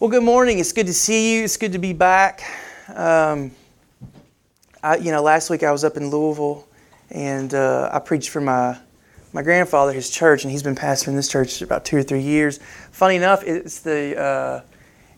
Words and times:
Well, 0.00 0.10
good 0.10 0.24
morning. 0.24 0.58
It's 0.58 0.72
good 0.72 0.88
to 0.88 0.92
see 0.92 1.36
you. 1.36 1.44
It's 1.44 1.56
good 1.56 1.70
to 1.70 1.78
be 1.78 1.92
back. 1.92 2.42
Um, 2.92 3.52
I, 4.82 4.96
you 4.96 5.12
know, 5.12 5.22
last 5.22 5.50
week 5.50 5.62
I 5.62 5.70
was 5.70 5.84
up 5.84 5.96
in 5.96 6.10
Louisville, 6.10 6.66
and 7.10 7.54
uh, 7.54 7.90
I 7.92 8.00
preached 8.00 8.30
for 8.30 8.40
my 8.40 8.76
my 9.32 9.42
grandfather, 9.42 9.92
his 9.92 10.10
church, 10.10 10.42
and 10.42 10.50
he's 10.50 10.64
been 10.64 10.74
pastoring 10.74 11.14
this 11.14 11.28
church 11.28 11.62
about 11.62 11.84
two 11.84 11.96
or 11.96 12.02
three 12.02 12.22
years. 12.22 12.58
Funny 12.90 13.14
enough, 13.14 13.44
it's 13.44 13.82
the 13.82 14.18
uh, 14.20 14.60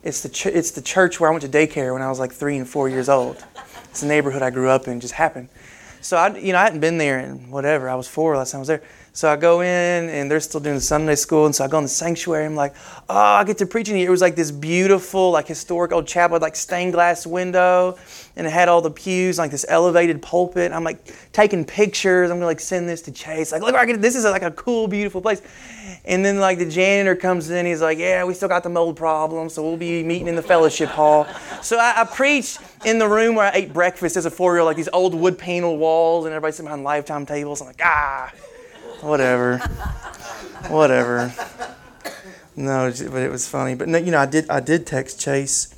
it's 0.02 0.22
the 0.22 0.28
ch- 0.28 0.44
it's 0.44 0.72
the 0.72 0.82
church 0.82 1.20
where 1.20 1.30
I 1.30 1.32
went 1.32 1.42
to 1.42 1.48
daycare 1.48 1.94
when 1.94 2.02
I 2.02 2.10
was 2.10 2.18
like 2.18 2.32
three 2.32 2.58
and 2.58 2.68
four 2.68 2.90
years 2.90 3.08
old. 3.08 3.42
It's 3.84 4.02
the 4.02 4.08
neighborhood 4.08 4.42
I 4.42 4.50
grew 4.50 4.68
up 4.68 4.88
in. 4.88 5.00
Just 5.00 5.14
happened. 5.14 5.48
So 6.02 6.18
I, 6.18 6.36
you 6.36 6.52
know, 6.52 6.58
I 6.58 6.64
hadn't 6.64 6.80
been 6.80 6.98
there 6.98 7.18
in 7.18 7.50
whatever. 7.50 7.88
I 7.88 7.94
was 7.94 8.08
four 8.08 8.36
last 8.36 8.50
time 8.50 8.58
I 8.58 8.60
was 8.60 8.68
there. 8.68 8.82
So 9.16 9.32
I 9.32 9.36
go 9.36 9.62
in 9.62 10.10
and 10.10 10.30
they're 10.30 10.40
still 10.40 10.60
doing 10.60 10.78
Sunday 10.78 11.14
school, 11.14 11.46
and 11.46 11.54
so 11.54 11.64
I 11.64 11.68
go 11.68 11.78
in 11.78 11.84
the 11.84 11.88
sanctuary. 11.88 12.44
I'm 12.44 12.54
like, 12.54 12.74
oh, 13.08 13.16
I 13.16 13.44
get 13.44 13.56
to 13.58 13.66
preach 13.66 13.88
in 13.88 13.96
here. 13.96 14.08
It 14.08 14.10
was 14.10 14.20
like 14.20 14.36
this 14.36 14.50
beautiful, 14.50 15.30
like 15.30 15.48
historic 15.48 15.90
old 15.90 16.06
chapel 16.06 16.34
with 16.34 16.42
like 16.42 16.54
stained 16.54 16.92
glass 16.92 17.26
window, 17.26 17.96
and 18.36 18.46
it 18.46 18.50
had 18.50 18.68
all 18.68 18.82
the 18.82 18.90
pews, 18.90 19.38
like 19.38 19.50
this 19.50 19.64
elevated 19.70 20.20
pulpit. 20.20 20.70
I'm 20.70 20.84
like 20.84 21.14
taking 21.32 21.64
pictures. 21.64 22.30
I'm 22.30 22.36
gonna 22.36 22.44
like 22.44 22.60
send 22.60 22.90
this 22.90 23.00
to 23.02 23.10
Chase. 23.10 23.52
Like, 23.52 23.62
look, 23.62 23.74
I 23.74 23.86
get 23.86 24.02
this 24.02 24.16
is 24.16 24.24
like 24.24 24.42
a 24.42 24.50
cool, 24.50 24.86
beautiful 24.86 25.22
place. 25.22 25.40
And 26.04 26.22
then 26.22 26.38
like 26.38 26.58
the 26.58 26.68
janitor 26.68 27.16
comes 27.16 27.48
in. 27.48 27.64
He's 27.64 27.80
like, 27.80 27.96
yeah, 27.96 28.22
we 28.22 28.34
still 28.34 28.50
got 28.50 28.64
the 28.64 28.68
mold 28.68 28.98
problem, 28.98 29.48
so 29.48 29.62
we'll 29.62 29.78
be 29.78 30.02
meeting 30.02 30.28
in 30.28 30.36
the 30.36 30.42
fellowship 30.42 30.90
hall. 30.90 31.26
So 31.62 31.78
I, 31.78 32.06
I 32.06 32.42
in 32.84 32.98
the 32.98 33.08
room 33.08 33.34
where 33.36 33.50
I 33.50 33.56
ate 33.56 33.72
breakfast 33.72 34.18
as 34.18 34.26
a 34.26 34.30
four-year-old, 34.30 34.66
like 34.66 34.76
these 34.76 34.90
old 34.92 35.14
wood 35.14 35.38
panel 35.38 35.78
walls, 35.78 36.26
and 36.26 36.34
everybody 36.34 36.52
sitting 36.52 36.66
behind 36.66 36.84
lifetime 36.84 37.24
tables. 37.24 37.62
I'm 37.62 37.68
like, 37.68 37.80
ah 37.82 38.30
whatever, 39.00 39.58
whatever. 40.68 41.32
No, 42.56 42.90
but 42.90 43.22
it 43.22 43.30
was 43.30 43.46
funny. 43.46 43.74
But 43.74 43.88
no, 43.88 43.98
you 43.98 44.10
know, 44.10 44.18
I 44.18 44.26
did 44.26 44.48
I 44.48 44.60
did 44.60 44.86
text 44.86 45.20
Chase 45.20 45.74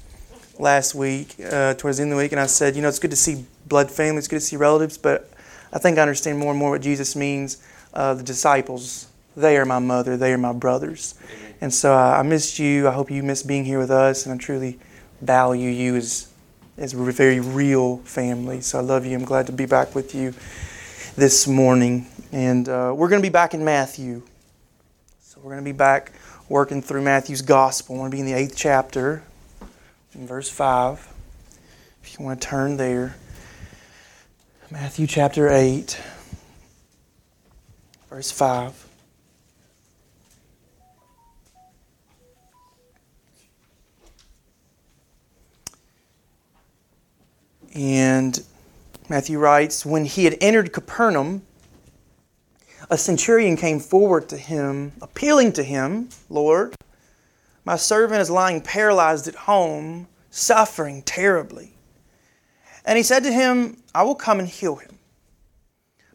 last 0.58 0.94
week 0.94 1.34
uh, 1.44 1.74
towards 1.74 1.98
the 1.98 2.02
end 2.02 2.12
of 2.12 2.18
the 2.18 2.22
week, 2.22 2.32
and 2.32 2.40
I 2.40 2.46
said, 2.46 2.76
you 2.76 2.82
know, 2.82 2.88
it's 2.88 2.98
good 2.98 3.10
to 3.10 3.16
see 3.16 3.44
blood 3.66 3.90
family, 3.90 4.18
it's 4.18 4.28
good 4.28 4.36
to 4.36 4.44
see 4.44 4.56
relatives, 4.56 4.98
but 4.98 5.30
I 5.72 5.78
think 5.78 5.98
I 5.98 6.02
understand 6.02 6.38
more 6.38 6.50
and 6.50 6.58
more 6.58 6.70
what 6.70 6.82
Jesus 6.82 7.14
means. 7.16 7.62
Uh, 7.92 8.14
the 8.14 8.22
disciples, 8.22 9.08
they 9.36 9.56
are 9.56 9.64
my 9.64 9.78
mother, 9.78 10.16
they 10.16 10.32
are 10.32 10.38
my 10.38 10.52
brothers, 10.52 11.14
and 11.60 11.72
so 11.72 11.94
uh, 11.94 12.16
I 12.18 12.22
missed 12.22 12.58
you. 12.58 12.86
I 12.86 12.92
hope 12.92 13.10
you 13.10 13.22
miss 13.22 13.42
being 13.42 13.64
here 13.64 13.78
with 13.78 13.90
us, 13.90 14.26
and 14.26 14.34
I 14.34 14.38
truly 14.42 14.78
value 15.20 15.70
you 15.70 15.96
as 15.96 16.28
as 16.76 16.94
a 16.94 16.96
very 16.96 17.40
real 17.40 17.98
family. 17.98 18.60
So 18.60 18.78
I 18.78 18.82
love 18.82 19.04
you. 19.04 19.16
I'm 19.16 19.24
glad 19.24 19.46
to 19.46 19.52
be 19.52 19.66
back 19.66 19.94
with 19.94 20.14
you 20.14 20.32
this 21.16 21.48
morning. 21.48 22.06
And 22.30 22.68
uh, 22.68 22.92
we're 22.94 23.08
going 23.08 23.22
to 23.22 23.26
be 23.26 23.32
back 23.32 23.54
in 23.54 23.64
Matthew. 23.64 24.22
So 25.20 25.38
we're 25.38 25.52
going 25.52 25.64
to 25.64 25.70
be 25.70 25.76
back 25.76 26.12
working 26.48 26.82
through 26.82 27.02
Matthew's 27.02 27.40
gospel. 27.40 27.94
We're 27.94 28.00
going 28.00 28.10
to 28.10 28.16
be 28.16 28.20
in 28.20 28.26
the 28.26 28.34
eighth 28.34 28.54
chapter, 28.54 29.22
in 30.14 30.26
verse 30.26 30.50
5. 30.50 31.08
If 32.02 32.18
you 32.18 32.24
want 32.24 32.42
to 32.42 32.46
turn 32.46 32.76
there. 32.76 33.16
Matthew 34.70 35.06
chapter 35.06 35.48
8, 35.48 35.98
verse 38.10 38.30
5. 38.30 38.86
And 47.74 48.38
Matthew 49.08 49.38
writes, 49.38 49.86
When 49.86 50.04
he 50.04 50.24
had 50.24 50.36
entered 50.42 50.74
Capernaum, 50.74 51.42
a 52.90 52.96
centurion 52.96 53.56
came 53.56 53.80
forward 53.80 54.28
to 54.30 54.36
him, 54.36 54.92
appealing 55.02 55.52
to 55.52 55.62
him, 55.62 56.08
Lord, 56.28 56.74
my 57.64 57.76
servant 57.76 58.20
is 58.20 58.30
lying 58.30 58.62
paralyzed 58.62 59.28
at 59.28 59.34
home, 59.34 60.08
suffering 60.30 61.02
terribly. 61.02 61.74
And 62.84 62.96
he 62.96 63.02
said 63.02 63.24
to 63.24 63.32
him, 63.32 63.82
I 63.94 64.02
will 64.04 64.14
come 64.14 64.38
and 64.38 64.48
heal 64.48 64.76
him. 64.76 64.98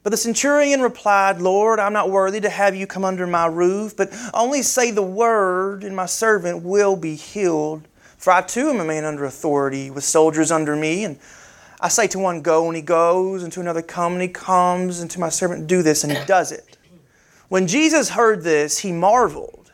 But 0.01 0.09
the 0.09 0.17
centurion 0.17 0.81
replied, 0.81 1.39
Lord, 1.39 1.79
I'm 1.79 1.93
not 1.93 2.09
worthy 2.09 2.41
to 2.41 2.49
have 2.49 2.75
you 2.75 2.87
come 2.87 3.05
under 3.05 3.27
my 3.27 3.45
roof, 3.45 3.95
but 3.95 4.11
only 4.33 4.63
say 4.63 4.91
the 4.91 5.03
word, 5.03 5.83
and 5.83 5.95
my 5.95 6.07
servant 6.07 6.63
will 6.63 6.95
be 6.95 7.15
healed. 7.15 7.87
For 8.17 8.33
I 8.33 8.41
too 8.41 8.69
am 8.69 8.79
a 8.79 8.85
man 8.85 9.05
under 9.05 9.23
authority, 9.23 9.91
with 9.91 10.03
soldiers 10.03 10.51
under 10.51 10.75
me, 10.75 11.05
and 11.05 11.19
I 11.83 11.89
say 11.89 12.07
to 12.07 12.19
one, 12.19 12.41
Go, 12.41 12.67
and 12.67 12.77
he 12.77 12.81
goes, 12.81 13.43
and 13.43 13.51
to 13.51 13.59
another, 13.59 13.81
Come, 13.81 14.13
and 14.13 14.21
he 14.21 14.29
comes, 14.29 15.01
and 15.01 15.11
to 15.11 15.19
my 15.19 15.27
servant, 15.27 15.67
Do 15.67 15.83
this, 15.83 16.05
and 16.05 16.13
he 16.13 16.25
does 16.25 16.53
it. 16.53 16.77
When 17.49 17.67
Jesus 17.67 18.09
heard 18.09 18.41
this, 18.41 18.79
he 18.79 18.93
marveled 18.93 19.73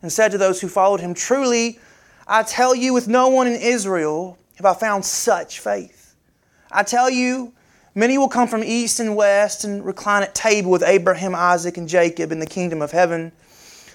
and 0.00 0.12
said 0.12 0.30
to 0.30 0.38
those 0.38 0.60
who 0.60 0.68
followed 0.68 1.00
him, 1.00 1.14
Truly, 1.14 1.80
I 2.28 2.44
tell 2.44 2.76
you, 2.76 2.94
with 2.94 3.08
no 3.08 3.26
one 3.26 3.48
in 3.48 3.60
Israel 3.60 4.38
have 4.54 4.66
I 4.66 4.74
found 4.74 5.04
such 5.04 5.58
faith. 5.58 6.14
I 6.70 6.84
tell 6.84 7.10
you, 7.10 7.52
many 7.92 8.18
will 8.18 8.28
come 8.28 8.46
from 8.46 8.62
east 8.62 9.00
and 9.00 9.16
west 9.16 9.64
and 9.64 9.84
recline 9.84 10.22
at 10.22 10.36
table 10.36 10.70
with 10.70 10.84
Abraham, 10.84 11.34
Isaac, 11.34 11.76
and 11.76 11.88
Jacob 11.88 12.30
in 12.30 12.38
the 12.38 12.46
kingdom 12.46 12.80
of 12.80 12.92
heaven, 12.92 13.32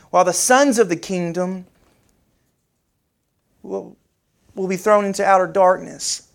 while 0.09 0.25
the 0.25 0.33
sons 0.33 0.79
of 0.79 0.89
the 0.89 0.97
kingdom 0.97 1.65
will, 3.61 3.95
will 4.53 4.67
be 4.67 4.75
thrown 4.75 5.05
into 5.05 5.23
outer 5.23 5.47
darkness. 5.47 6.27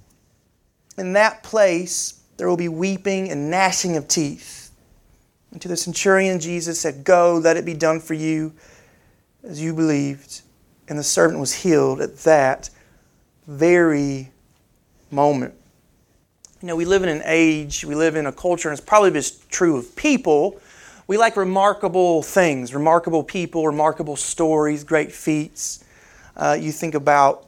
In 0.98 1.12
that 1.14 1.42
place, 1.42 2.20
there 2.36 2.48
will 2.48 2.56
be 2.56 2.68
weeping 2.68 3.30
and 3.30 3.50
gnashing 3.50 3.96
of 3.96 4.08
teeth. 4.08 4.70
And 5.52 5.60
to 5.62 5.68
the 5.68 5.76
centurion, 5.76 6.40
Jesus 6.40 6.80
said, 6.80 7.04
Go, 7.04 7.40
let 7.42 7.56
it 7.56 7.64
be 7.64 7.74
done 7.74 8.00
for 8.00 8.14
you 8.14 8.52
as 9.44 9.60
you 9.60 9.74
believed. 9.74 10.42
And 10.88 10.98
the 10.98 11.04
servant 11.04 11.40
was 11.40 11.52
healed 11.54 12.00
at 12.00 12.18
that 12.18 12.70
very 13.46 14.30
moment. 15.10 15.54
You 16.60 16.68
know, 16.68 16.76
we 16.76 16.84
live 16.84 17.02
in 17.02 17.08
an 17.08 17.22
age, 17.24 17.84
we 17.84 17.94
live 17.94 18.16
in 18.16 18.26
a 18.26 18.32
culture, 18.32 18.68
and 18.68 18.76
it's 18.76 18.86
probably 18.86 19.12
just 19.12 19.48
true 19.48 19.76
of 19.76 19.94
people. 19.96 20.60
We 21.06 21.16
like 21.16 21.36
remarkable 21.36 22.22
things, 22.22 22.74
remarkable 22.74 23.22
people, 23.22 23.66
remarkable 23.66 24.16
stories, 24.16 24.84
great 24.84 25.12
feats. 25.12 25.84
Uh, 26.36 26.56
you 26.60 26.72
think 26.72 26.94
about 26.94 27.47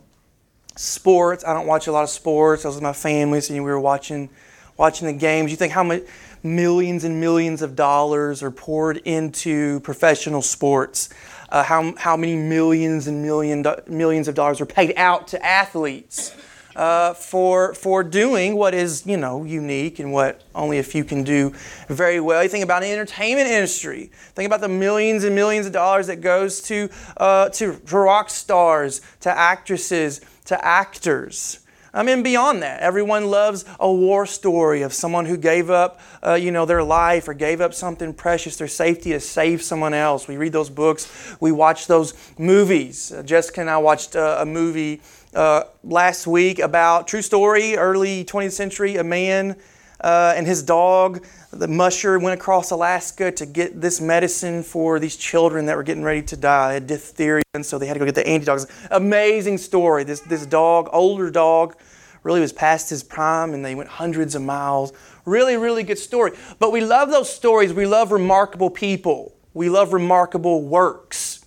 sports. 0.77 1.45
I 1.45 1.53
don't 1.55 1.67
watch 1.67 1.87
a 1.87 1.93
lot 1.93 2.05
of 2.05 2.11
sports. 2.11 2.65
I 2.65 2.69
was 2.69 2.77
with 2.77 2.83
my 2.83 2.93
family, 2.93 3.41
so 3.41 3.55
we 3.55 3.61
were 3.61 3.81
watching 3.81 4.31
watching 4.77 5.07
the 5.07 5.13
games. 5.13 5.51
You 5.51 5.57
think 5.57 5.73
how 5.73 5.85
much 5.85 6.03
millions 6.43 7.05
and 7.05 7.21
millions 7.21 7.63
of 7.63 7.77
dollars 7.77 8.43
are 8.43 8.51
poured 8.51 8.97
into 8.99 9.81
professional 9.81 10.43
sports? 10.43 11.11
Uh, 11.51 11.63
how 11.63 11.95
how 11.97 12.17
many 12.17 12.37
millions 12.37 13.07
and 13.07 13.23
million 13.23 13.65
millions 13.87 14.29
of 14.29 14.35
dollars 14.35 14.61
are 14.61 14.67
paid 14.67 14.95
out 14.97 15.29
to 15.29 15.45
athletes? 15.45 16.35
Uh, 16.77 17.13
for 17.15 17.75
for 17.75 18.05
doing 18.05 18.55
what 18.55 18.73
is 18.75 19.05
you 19.05 19.17
know 19.17 19.43
unique 19.43 19.99
and 19.99 20.13
what 20.13 20.41
only 20.55 20.79
a 20.79 20.83
few 20.85 21.03
can 21.03 21.25
do 21.25 21.53
very 21.89 22.21
well. 22.21 22.41
You 22.45 22.49
think 22.49 22.63
about 22.63 22.83
the 22.83 22.89
entertainment 22.89 23.49
industry. 23.49 24.13
Think 24.37 24.47
about 24.47 24.61
the 24.61 24.69
millions 24.69 25.25
and 25.25 25.35
millions 25.35 25.67
of 25.67 25.73
dollars 25.73 26.07
that 26.07 26.21
goes 26.21 26.61
to 26.63 26.89
uh, 27.17 27.49
to 27.51 27.73
rock 27.91 28.31
stars, 28.31 29.01
to 29.21 29.37
actresses, 29.37 30.21
to 30.47 30.65
actors. 30.65 31.61
I 31.93 32.05
mean, 32.05 32.23
beyond 32.23 32.63
that, 32.63 32.81
everyone 32.81 33.31
loves 33.31 33.65
a 33.81 33.93
war 33.93 34.25
story 34.25 34.83
of 34.83 34.93
someone 34.93 35.27
who 35.27 35.37
gave 35.37 35.71
up, 35.71 35.99
uh, 36.25 36.35
you 36.35 36.53
know, 36.53 36.65
their 36.65 36.85
life 36.85 37.27
or 37.27 37.35
gave 37.35 37.61
up 37.61 37.75
something 37.75 38.15
precious, 38.15 38.57
their 38.57 38.69
safety 38.69 39.11
to 39.11 39.19
save 39.19 39.61
someone 39.61 39.93
else. 39.93 40.29
We 40.29 40.37
read 40.37 40.53
those 40.53 40.71
books, 40.71 41.37
we 41.41 41.51
watch 41.51 41.89
those 41.89 42.15
movies. 42.39 43.11
Uh, 43.11 43.25
Jessica 43.25 43.63
and 43.63 43.71
I 43.71 43.79
watched 43.79 44.15
uh, 44.15 44.37
a 44.39 44.47
movie 44.47 45.01
uh, 45.35 45.65
last 45.83 46.29
week 46.29 46.61
about 46.61 47.09
true 47.09 47.23
story, 47.23 47.77
early 47.77 48.25
20th 48.25 48.53
century, 48.53 48.97
a 48.97 49.05
man 49.05 49.57
uh, 50.01 50.35
and 50.37 50.47
his 50.47 50.63
dog 50.63 51.25
the 51.53 51.67
musher 51.67 52.17
went 52.19 52.39
across 52.39 52.71
Alaska 52.71 53.33
to 53.33 53.45
get 53.45 53.81
this 53.81 54.01
medicine 54.01 54.63
for 54.63 55.01
these 55.01 55.17
children 55.17 55.67
that 55.67 55.77
were 55.77 55.83
getting 55.83 56.05
ready 56.05 56.23
to 56.23 56.37
die. 56.37 56.69
They 56.69 56.75
had 56.75 56.87
diphtheria, 56.87 57.43
and 57.55 57.67
so 57.67 57.77
they 57.77 57.87
had 57.87 57.95
to 57.95 57.99
go 57.99 58.05
get 58.05 58.15
the 58.15 58.27
antidotes. 58.27 58.67
Amazing 58.93 59.59
story. 59.59 60.05
This, 60.05 60.21
this 60.21 60.47
dog, 60.47 60.89
older 60.93 61.29
dog, 61.29 61.77
really 62.23 62.41
was 62.41 62.53
past 62.53 62.89
his 62.89 63.03
prime, 63.03 63.53
and 63.53 63.65
they 63.65 63.75
went 63.75 63.89
hundreds 63.89 64.37
of 64.37 64.43
miles. 64.43 64.93
Really, 65.25 65.57
really 65.57 65.83
good 65.83 65.99
story. 65.99 66.33
But 66.61 66.71
we 66.71 66.83
love 66.83 67.11
those 67.11 67.33
stories. 67.33 67.73
We 67.73 67.87
love 67.87 68.13
remarkable 68.13 68.71
people. 68.71 69.35
We 69.53 69.69
love 69.69 69.93
remarkable 69.93 70.63
works. 70.63 71.45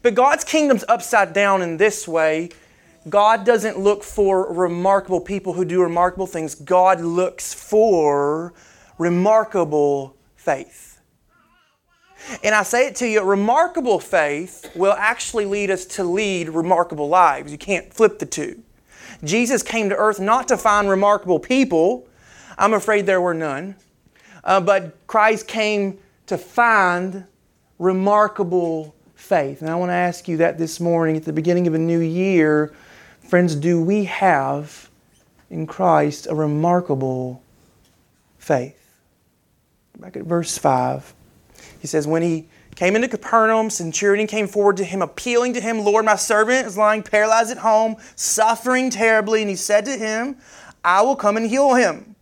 But 0.00 0.14
God's 0.14 0.44
kingdom's 0.44 0.84
upside 0.88 1.34
down 1.34 1.60
in 1.60 1.76
this 1.76 2.08
way. 2.08 2.48
God 3.08 3.44
doesn't 3.44 3.78
look 3.78 4.04
for 4.04 4.52
remarkable 4.52 5.20
people 5.20 5.54
who 5.54 5.64
do 5.64 5.80
remarkable 5.80 6.26
things. 6.26 6.54
God 6.54 7.00
looks 7.00 7.54
for 7.54 8.52
remarkable 8.98 10.16
faith. 10.36 11.00
And 12.44 12.54
I 12.54 12.62
say 12.62 12.86
it 12.86 12.96
to 12.96 13.08
you, 13.08 13.22
remarkable 13.22 13.98
faith 13.98 14.70
will 14.74 14.92
actually 14.92 15.46
lead 15.46 15.70
us 15.70 15.86
to 15.86 16.04
lead 16.04 16.50
remarkable 16.50 17.08
lives. 17.08 17.50
You 17.50 17.58
can't 17.58 17.92
flip 17.92 18.18
the 18.18 18.26
two. 18.26 18.62
Jesus 19.24 19.62
came 19.62 19.88
to 19.88 19.96
earth 19.96 20.20
not 20.20 20.48
to 20.48 20.56
find 20.56 20.88
remarkable 20.88 21.38
people. 21.38 22.06
I'm 22.58 22.74
afraid 22.74 23.06
there 23.06 23.20
were 23.20 23.34
none. 23.34 23.76
Uh, 24.44 24.60
but 24.60 25.06
Christ 25.06 25.46
came 25.48 25.98
to 26.26 26.36
find 26.36 27.24
remarkable 27.78 28.94
faith. 29.14 29.62
And 29.62 29.70
I 29.70 29.74
want 29.74 29.90
to 29.90 29.94
ask 29.94 30.28
you 30.28 30.36
that 30.38 30.58
this 30.58 30.80
morning 30.80 31.16
at 31.16 31.24
the 31.24 31.32
beginning 31.32 31.66
of 31.66 31.74
a 31.74 31.78
new 31.78 32.00
year. 32.00 32.74
Friends, 33.22 33.54
do 33.54 33.80
we 33.80 34.04
have 34.04 34.90
in 35.50 35.66
Christ 35.66 36.26
a 36.28 36.34
remarkable 36.34 37.42
faith? 38.38 38.76
Back 39.98 40.16
at 40.16 40.24
verse 40.24 40.56
5, 40.56 41.14
he 41.80 41.86
says, 41.86 42.06
When 42.06 42.22
he 42.22 42.48
came 42.74 42.96
into 42.96 43.08
Capernaum, 43.08 43.68
centurion 43.70 44.26
came 44.26 44.48
forward 44.48 44.78
to 44.78 44.84
him, 44.84 45.02
appealing 45.02 45.52
to 45.54 45.60
him, 45.60 45.80
Lord, 45.80 46.04
my 46.04 46.16
servant 46.16 46.66
is 46.66 46.78
lying 46.78 47.02
paralyzed 47.02 47.50
at 47.50 47.58
home, 47.58 47.96
suffering 48.16 48.90
terribly. 48.90 49.42
And 49.42 49.50
he 49.50 49.56
said 49.56 49.84
to 49.84 49.96
him, 49.96 50.36
I 50.82 51.02
will 51.02 51.16
come 51.16 51.36
and 51.36 51.46
heal 51.46 51.74
him. 51.74 52.16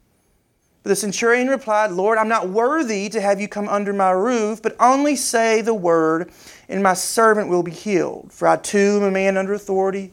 But 0.83 0.91
the 0.91 0.97
centurion 0.97 1.49
replied, 1.49 1.91
Lord, 1.91 2.19
I'm 2.19 2.29
not 2.29 2.49
worthy 2.49 3.09
to 3.11 3.21
have 3.21 3.41
you 3.41 3.47
come 3.47 3.69
under 3.69 3.93
my 3.93 4.11
roof, 4.11 4.63
but 4.63 4.77
only 4.81 5.17
say 5.17 5.61
the 5.61 5.75
word, 5.75 6.33
and 6.69 6.83
my 6.83 6.95
servant 6.95 7.49
will 7.49 7.63
be 7.63 7.71
healed. 7.71 8.33
For 8.33 8.49
I 8.49 8.57
too 8.57 8.97
am 8.97 9.03
a 9.03 9.11
man 9.11 9.37
under 9.37 9.53
authority, 9.55 10.13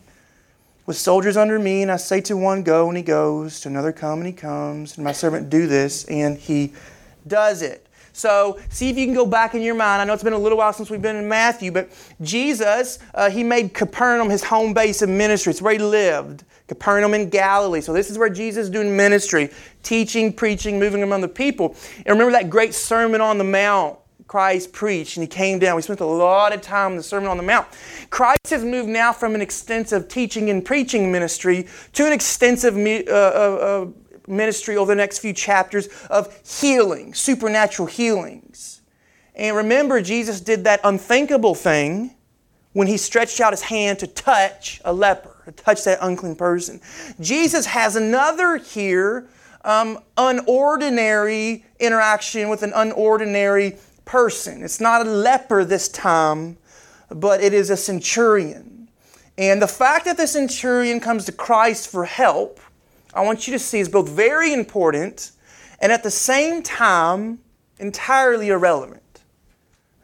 with 0.85 0.97
soldiers 0.97 1.35
under 1.35 1.57
me, 1.57 1.81
and 1.81 1.91
I 1.91 1.97
say 1.97 2.21
to 2.21 2.37
one, 2.37 2.63
Go, 2.63 2.87
and 2.87 2.97
he 2.97 3.03
goes, 3.03 3.59
to 3.61 3.69
another, 3.69 3.91
Come, 3.91 4.19
and 4.19 4.27
he 4.27 4.33
comes, 4.33 4.95
and 4.97 5.03
my 5.03 5.11
servant, 5.11 5.49
Do 5.49 5.67
this, 5.67 6.05
and 6.05 6.37
he 6.37 6.73
does 7.27 7.61
it. 7.61 7.87
So, 8.13 8.59
see 8.69 8.89
if 8.89 8.97
you 8.97 9.05
can 9.05 9.13
go 9.13 9.25
back 9.25 9.55
in 9.55 9.61
your 9.61 9.75
mind. 9.75 10.01
I 10.01 10.05
know 10.05 10.13
it's 10.13 10.23
been 10.23 10.31
a 10.31 10.37
little 10.37 10.57
while 10.57 10.71
since 10.71 10.89
we've 10.89 11.01
been 11.01 11.17
in 11.17 11.27
Matthew, 11.27 11.69
but 11.69 11.89
Jesus, 12.21 12.97
uh, 13.13 13.29
he 13.29 13.43
made 13.43 13.73
Capernaum 13.73 14.29
his 14.29 14.41
home 14.41 14.73
base 14.73 15.01
of 15.01 15.09
ministry. 15.09 15.51
It's 15.51 15.61
where 15.61 15.73
he 15.73 15.79
lived. 15.79 16.45
Capernaum 16.67 17.13
in 17.13 17.29
Galilee. 17.29 17.81
So, 17.81 17.91
this 17.91 18.09
is 18.09 18.17
where 18.17 18.29
Jesus 18.29 18.65
is 18.65 18.69
doing 18.69 18.95
ministry, 18.95 19.49
teaching, 19.83 20.31
preaching, 20.31 20.79
moving 20.79 21.03
among 21.03 21.21
the 21.21 21.27
people. 21.27 21.75
And 21.97 22.07
remember 22.07 22.31
that 22.31 22.49
great 22.49 22.73
Sermon 22.73 23.19
on 23.19 23.37
the 23.37 23.43
Mount 23.43 23.99
Christ 24.27 24.73
preached 24.73 25.17
and 25.17 25.23
he 25.23 25.27
came 25.27 25.59
down. 25.59 25.75
We 25.75 25.81
spent 25.81 25.99
a 25.99 26.05
lot 26.05 26.53
of 26.53 26.61
time 26.61 26.91
in 26.91 26.97
the 26.97 27.03
Sermon 27.03 27.29
on 27.29 27.37
the 27.37 27.43
Mount. 27.43 27.67
Christ 28.09 28.49
has 28.49 28.63
moved 28.63 28.89
now 28.89 29.13
from 29.13 29.35
an 29.35 29.41
extensive 29.41 30.07
teaching 30.07 30.49
and 30.49 30.65
preaching 30.65 31.11
ministry 31.11 31.67
to 31.93 32.05
an 32.05 32.13
extensive 32.13 32.75
uh, 32.75 33.11
uh, 33.11 33.15
uh 33.15 33.87
ministry 34.27 34.75
over 34.75 34.91
the 34.91 34.95
next 34.95 35.19
few 35.19 35.33
chapters 35.33 35.87
of 36.09 36.35
healing, 36.43 37.13
supernatural 37.13 37.87
healings. 37.87 38.81
And 39.35 39.55
remember, 39.55 40.01
Jesus 40.01 40.41
did 40.41 40.63
that 40.63 40.79
unthinkable 40.83 41.55
thing 41.55 42.15
when 42.73 42.87
he 42.87 42.97
stretched 42.97 43.39
out 43.39 43.53
his 43.53 43.61
hand 43.61 43.99
to 43.99 44.07
touch 44.07 44.81
a 44.83 44.93
leper, 44.93 45.35
to 45.45 45.51
touch 45.51 45.83
that 45.83 45.99
unclean 46.01 46.35
person. 46.35 46.81
Jesus 47.19 47.65
has 47.65 47.95
another 47.95 48.57
here, 48.57 49.27
um, 49.63 49.99
unordinary 50.17 51.63
interaction 51.79 52.49
with 52.49 52.63
an 52.63 52.71
unordinary 52.71 53.77
person. 54.05 54.63
It's 54.63 54.79
not 54.79 55.05
a 55.05 55.09
leper 55.09 55.65
this 55.65 55.89
time, 55.89 56.57
but 57.09 57.41
it 57.41 57.53
is 57.53 57.69
a 57.69 57.77
centurion. 57.77 58.89
And 59.37 59.61
the 59.61 59.67
fact 59.67 60.05
that 60.05 60.17
the 60.17 60.27
centurion 60.27 60.99
comes 60.99 61.25
to 61.25 61.31
Christ 61.31 61.89
for 61.89 62.05
help 62.05 62.59
I 63.15 63.21
want 63.21 63.47
you 63.47 63.53
to 63.53 63.59
see 63.59 63.79
is 63.79 63.87
both 63.87 64.09
very 64.09 64.51
important 64.51 65.31
and 65.79 65.91
at 65.91 66.03
the 66.03 66.11
same 66.11 66.61
time 66.61 67.39
entirely 67.79 68.49
irrelevant. 68.49 69.01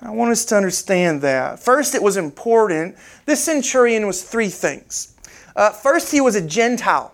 I 0.02 0.12
want 0.12 0.32
us 0.32 0.46
to 0.46 0.56
understand 0.56 1.22
that. 1.22 1.60
First, 1.60 1.94
it 1.94 2.02
was 2.02 2.16
important. 2.16 2.96
This 3.26 3.44
centurion 3.44 4.08
was 4.08 4.24
three 4.24 4.48
things. 4.48 5.14
Uh, 5.56 5.72
first, 5.72 6.12
he 6.12 6.22
was 6.22 6.36
a 6.36 6.42
Gentile. 6.42 7.14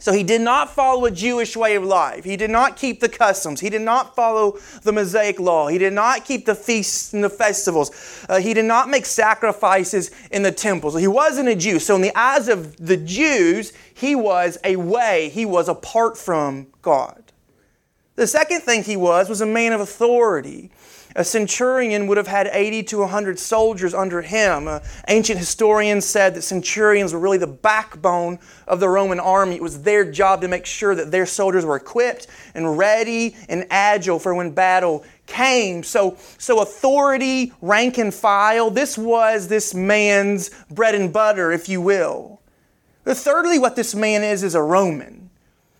So 0.00 0.12
he 0.12 0.22
did 0.22 0.40
not 0.40 0.70
follow 0.70 1.06
a 1.06 1.10
Jewish 1.10 1.56
way 1.56 1.74
of 1.74 1.82
life. 1.82 2.24
He 2.24 2.36
did 2.36 2.50
not 2.50 2.76
keep 2.76 3.00
the 3.00 3.08
customs. 3.08 3.60
He 3.60 3.68
did 3.68 3.82
not 3.82 4.14
follow 4.14 4.58
the 4.82 4.92
Mosaic 4.92 5.40
law. 5.40 5.66
He 5.66 5.76
did 5.76 5.92
not 5.92 6.24
keep 6.24 6.46
the 6.46 6.54
feasts 6.54 7.12
and 7.12 7.24
the 7.24 7.28
festivals. 7.28 8.24
Uh, 8.28 8.38
he 8.38 8.54
did 8.54 8.64
not 8.64 8.88
make 8.88 9.04
sacrifices 9.04 10.12
in 10.30 10.42
the 10.42 10.52
temples. 10.52 10.98
He 10.98 11.08
wasn't 11.08 11.48
a 11.48 11.56
Jew. 11.56 11.80
So, 11.80 11.96
in 11.96 12.02
the 12.02 12.16
eyes 12.16 12.48
of 12.48 12.76
the 12.76 12.96
Jews, 12.96 13.72
he 13.92 14.14
was 14.14 14.56
a 14.62 14.76
way, 14.76 15.30
he 15.30 15.44
was 15.44 15.68
apart 15.68 16.16
from 16.16 16.68
God. 16.80 17.24
The 18.14 18.26
second 18.26 18.60
thing 18.60 18.84
he 18.84 18.96
was 18.96 19.28
was 19.28 19.40
a 19.40 19.46
man 19.46 19.72
of 19.72 19.80
authority. 19.80 20.70
A 21.16 21.24
centurion 21.24 22.06
would 22.06 22.16
have 22.16 22.26
had 22.26 22.48
80 22.52 22.82
to 22.84 22.98
100 22.98 23.38
soldiers 23.38 23.94
under 23.94 24.22
him. 24.22 24.68
Uh, 24.68 24.80
ancient 25.08 25.38
historians 25.38 26.04
said 26.04 26.34
that 26.34 26.42
centurions 26.42 27.12
were 27.12 27.18
really 27.18 27.38
the 27.38 27.46
backbone 27.46 28.38
of 28.66 28.80
the 28.80 28.88
Roman 28.88 29.18
army. 29.18 29.56
It 29.56 29.62
was 29.62 29.82
their 29.82 30.10
job 30.10 30.42
to 30.42 30.48
make 30.48 30.66
sure 30.66 30.94
that 30.94 31.10
their 31.10 31.26
soldiers 31.26 31.64
were 31.64 31.76
equipped 31.76 32.26
and 32.54 32.76
ready 32.76 33.36
and 33.48 33.66
agile 33.70 34.18
for 34.18 34.34
when 34.34 34.50
battle 34.50 35.04
came. 35.26 35.82
So, 35.82 36.16
so 36.38 36.60
authority, 36.60 37.52
rank 37.60 37.98
and 37.98 38.12
file, 38.12 38.70
this 38.70 38.98
was 38.98 39.48
this 39.48 39.74
man's 39.74 40.50
bread 40.70 40.94
and 40.94 41.12
butter, 41.12 41.52
if 41.52 41.68
you 41.68 41.80
will. 41.80 42.40
But 43.04 43.16
thirdly, 43.16 43.58
what 43.58 43.76
this 43.76 43.94
man 43.94 44.22
is, 44.22 44.42
is 44.42 44.54
a 44.54 44.62
Roman. 44.62 45.30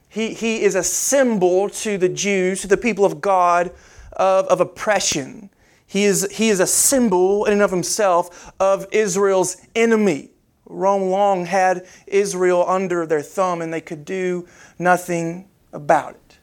He, 0.08 0.32
he 0.32 0.62
is 0.62 0.74
a 0.74 0.82
symbol 0.82 1.68
to 1.68 1.98
the 1.98 2.08
Jews, 2.08 2.62
to 2.62 2.66
the 2.66 2.78
people 2.78 3.04
of 3.04 3.20
God, 3.20 3.70
of, 4.18 4.46
of 4.46 4.60
oppression. 4.60 5.50
He 5.86 6.04
is, 6.04 6.28
he 6.30 6.50
is 6.50 6.60
a 6.60 6.66
symbol 6.66 7.46
in 7.46 7.54
and 7.54 7.62
of 7.62 7.70
himself 7.70 8.52
of 8.60 8.86
Israel's 8.92 9.56
enemy. 9.74 10.30
Rome 10.66 11.10
long 11.10 11.46
had 11.46 11.86
Israel 12.06 12.64
under 12.68 13.06
their 13.06 13.22
thumb 13.22 13.62
and 13.62 13.72
they 13.72 13.80
could 13.80 14.04
do 14.04 14.46
nothing 14.78 15.48
about 15.72 16.14
it. 16.14 16.38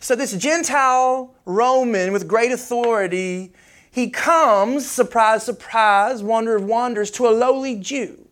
So, 0.00 0.16
this 0.16 0.32
Gentile 0.32 1.34
Roman 1.44 2.12
with 2.12 2.26
great 2.26 2.52
authority, 2.52 3.52
he 3.90 4.10
comes, 4.10 4.88
surprise, 4.88 5.44
surprise, 5.44 6.22
wonder 6.22 6.56
of 6.56 6.64
wonders, 6.64 7.10
to 7.12 7.28
a 7.28 7.30
lowly 7.30 7.76
Jew. 7.76 8.28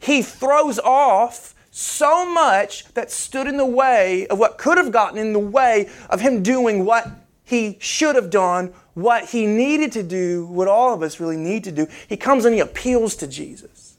He 0.00 0.22
throws 0.22 0.78
off 0.78 1.53
so 1.76 2.24
much 2.24 2.84
that 2.94 3.10
stood 3.10 3.48
in 3.48 3.56
the 3.56 3.66
way 3.66 4.28
of 4.28 4.38
what 4.38 4.58
could 4.58 4.78
have 4.78 4.92
gotten 4.92 5.18
in 5.18 5.32
the 5.32 5.40
way 5.40 5.90
of 6.08 6.20
him 6.20 6.40
doing 6.40 6.84
what 6.84 7.10
he 7.42 7.76
should 7.80 8.14
have 8.14 8.30
done, 8.30 8.72
what 8.94 9.30
he 9.30 9.44
needed 9.44 9.90
to 9.90 10.04
do, 10.04 10.46
what 10.46 10.68
all 10.68 10.94
of 10.94 11.02
us 11.02 11.18
really 11.18 11.36
need 11.36 11.64
to 11.64 11.72
do. 11.72 11.88
He 12.08 12.16
comes 12.16 12.44
and 12.44 12.54
he 12.54 12.60
appeals 12.60 13.16
to 13.16 13.26
Jesus. 13.26 13.96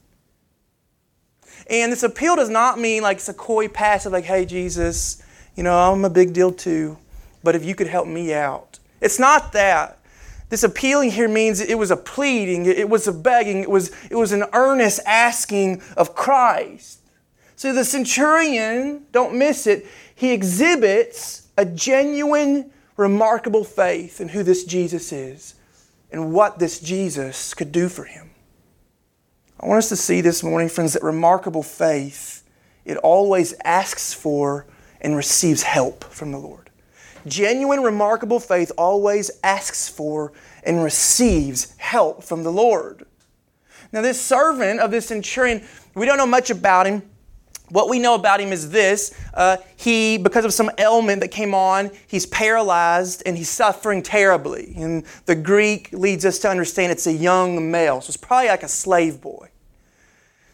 And 1.69 1.91
this 1.91 2.03
appeal 2.03 2.37
does 2.37 2.49
not 2.49 2.79
mean 2.79 3.03
like 3.03 3.17
it's 3.17 3.27
a 3.27 3.33
coy 3.33 3.67
passive, 3.67 4.13
like, 4.13 4.23
hey, 4.23 4.45
Jesus, 4.45 5.21
you 5.57 5.63
know, 5.63 5.77
I'm 5.77 6.05
a 6.05 6.09
big 6.09 6.31
deal 6.31 6.53
too, 6.53 6.97
but 7.43 7.55
if 7.55 7.65
you 7.65 7.75
could 7.75 7.87
help 7.87 8.07
me 8.07 8.33
out. 8.33 8.79
It's 9.01 9.19
not 9.19 9.51
that. 9.51 9.99
This 10.47 10.63
appealing 10.63 11.11
here 11.11 11.27
means 11.27 11.59
it 11.59 11.77
was 11.77 11.91
a 11.91 11.97
pleading, 11.97 12.67
it 12.67 12.87
was 12.87 13.05
a 13.05 13.11
begging, 13.11 13.63
it 13.63 13.69
was, 13.69 13.91
it 14.09 14.15
was 14.15 14.31
an 14.31 14.45
earnest 14.53 15.01
asking 15.05 15.81
of 15.97 16.15
Christ. 16.15 17.01
So 17.55 17.73
the 17.73 17.85
centurion, 17.85 19.05
don't 19.11 19.37
miss 19.37 19.65
it, 19.65 19.87
he 20.13 20.31
exhibits 20.31 21.47
a 21.57 21.65
genuine, 21.65 22.71
remarkable 22.97 23.63
faith 23.63 24.19
in 24.19 24.29
who 24.29 24.43
this 24.43 24.65
Jesus 24.65 25.11
is 25.11 25.55
and 26.11 26.33
what 26.33 26.59
this 26.59 26.79
Jesus 26.79 27.53
could 27.53 27.71
do 27.71 27.87
for 27.89 28.03
him. 28.03 28.31
I 29.59 29.67
want 29.67 29.79
us 29.79 29.89
to 29.89 29.95
see 29.95 30.21
this 30.21 30.43
morning, 30.43 30.67
friends, 30.67 30.93
that 30.93 31.03
remarkable 31.03 31.63
faith, 31.63 32.43
it 32.83 32.97
always 32.97 33.53
asks 33.63 34.13
for 34.13 34.65
and 34.99 35.15
receives 35.15 35.63
help 35.63 36.03
from 36.03 36.31
the 36.31 36.37
Lord. 36.37 36.69
Genuine, 37.25 37.81
remarkable 37.81 38.39
faith 38.39 38.71
always 38.77 39.31
asks 39.43 39.89
for 39.89 40.33
and 40.63 40.83
receives 40.83 41.75
help 41.77 42.23
from 42.23 42.43
the 42.43 42.51
Lord. 42.51 43.05
Now, 43.91 44.01
this 44.01 44.21
servant 44.21 44.81
of 44.81 44.91
this 44.91 45.07
centurion, 45.07 45.65
we 45.95 46.05
don't 46.05 46.17
know 46.17 46.27
much 46.27 46.49
about 46.49 46.85
him. 46.85 47.01
What 47.69 47.89
we 47.89 47.99
know 47.99 48.15
about 48.15 48.39
him 48.39 48.51
is 48.51 48.69
this 48.69 49.13
uh, 49.33 49.57
he, 49.75 50.17
because 50.17 50.45
of 50.45 50.53
some 50.53 50.69
ailment 50.77 51.21
that 51.21 51.29
came 51.29 51.53
on, 51.53 51.91
he's 52.07 52.25
paralyzed 52.25 53.23
and 53.25 53.37
he's 53.37 53.49
suffering 53.49 54.03
terribly. 54.03 54.73
And 54.77 55.03
the 55.25 55.35
Greek 55.35 55.89
leads 55.91 56.25
us 56.25 56.39
to 56.39 56.49
understand 56.49 56.91
it's 56.91 57.07
a 57.07 57.13
young 57.13 57.71
male, 57.71 58.01
so 58.01 58.09
it's 58.09 58.17
probably 58.17 58.49
like 58.49 58.63
a 58.63 58.67
slave 58.67 59.19
boy. 59.19 59.49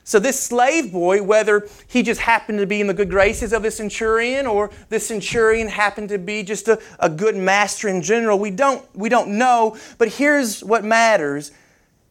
So, 0.04 0.20
this 0.20 0.40
slave 0.40 0.92
boy, 0.92 1.22
whether 1.22 1.68
he 1.88 2.02
just 2.02 2.22
happened 2.22 2.60
to 2.60 2.66
be 2.66 2.82
in 2.82 2.88
the 2.88 2.94
good 2.94 3.10
graces 3.10 3.54
of 3.54 3.62
the 3.62 3.72
centurion 3.72 4.48
or 4.48 4.72
the 4.90 5.00
centurion 5.00 5.68
happened 5.68 6.10
to 6.10 6.18
be 6.18 6.44
just 6.44 6.68
a, 6.68 6.82
a 7.00 7.08
good 7.08 7.36
master 7.36 7.88
in 7.88 8.02
general, 8.02 8.40
we 8.40 8.50
don't, 8.50 8.84
we 8.96 9.10
don't 9.10 9.38
know. 9.38 9.78
But 9.98 10.10
here's 10.10 10.64
what 10.64 10.84
matters 10.84 11.52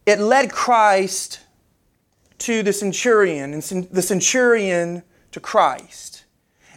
it 0.07 0.19
led 0.19 0.50
Christ 0.50 1.40
to 2.40 2.62
the 2.62 2.73
centurion, 2.73 3.54
and 3.54 3.62
the 3.90 4.02
centurion 4.02 5.02
to 5.32 5.40
Christ. 5.40 6.25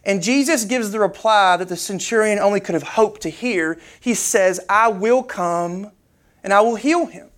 And 0.05 0.21
Jesus 0.21 0.65
gives 0.65 0.91
the 0.91 0.99
reply 0.99 1.57
that 1.57 1.69
the 1.69 1.77
centurion 1.77 2.37
only 2.37 2.59
could 2.59 2.73
have 2.73 2.83
hoped 2.83 3.21
to 3.21 3.29
hear. 3.29 3.79
He 4.01 4.13
says, 4.13 4.59
I 4.67 4.89
will 4.89 5.23
come 5.23 5.91
and 6.43 6.51
I 6.51 6.59
will 6.61 6.75
heal 6.75 7.05
him. 7.05 7.29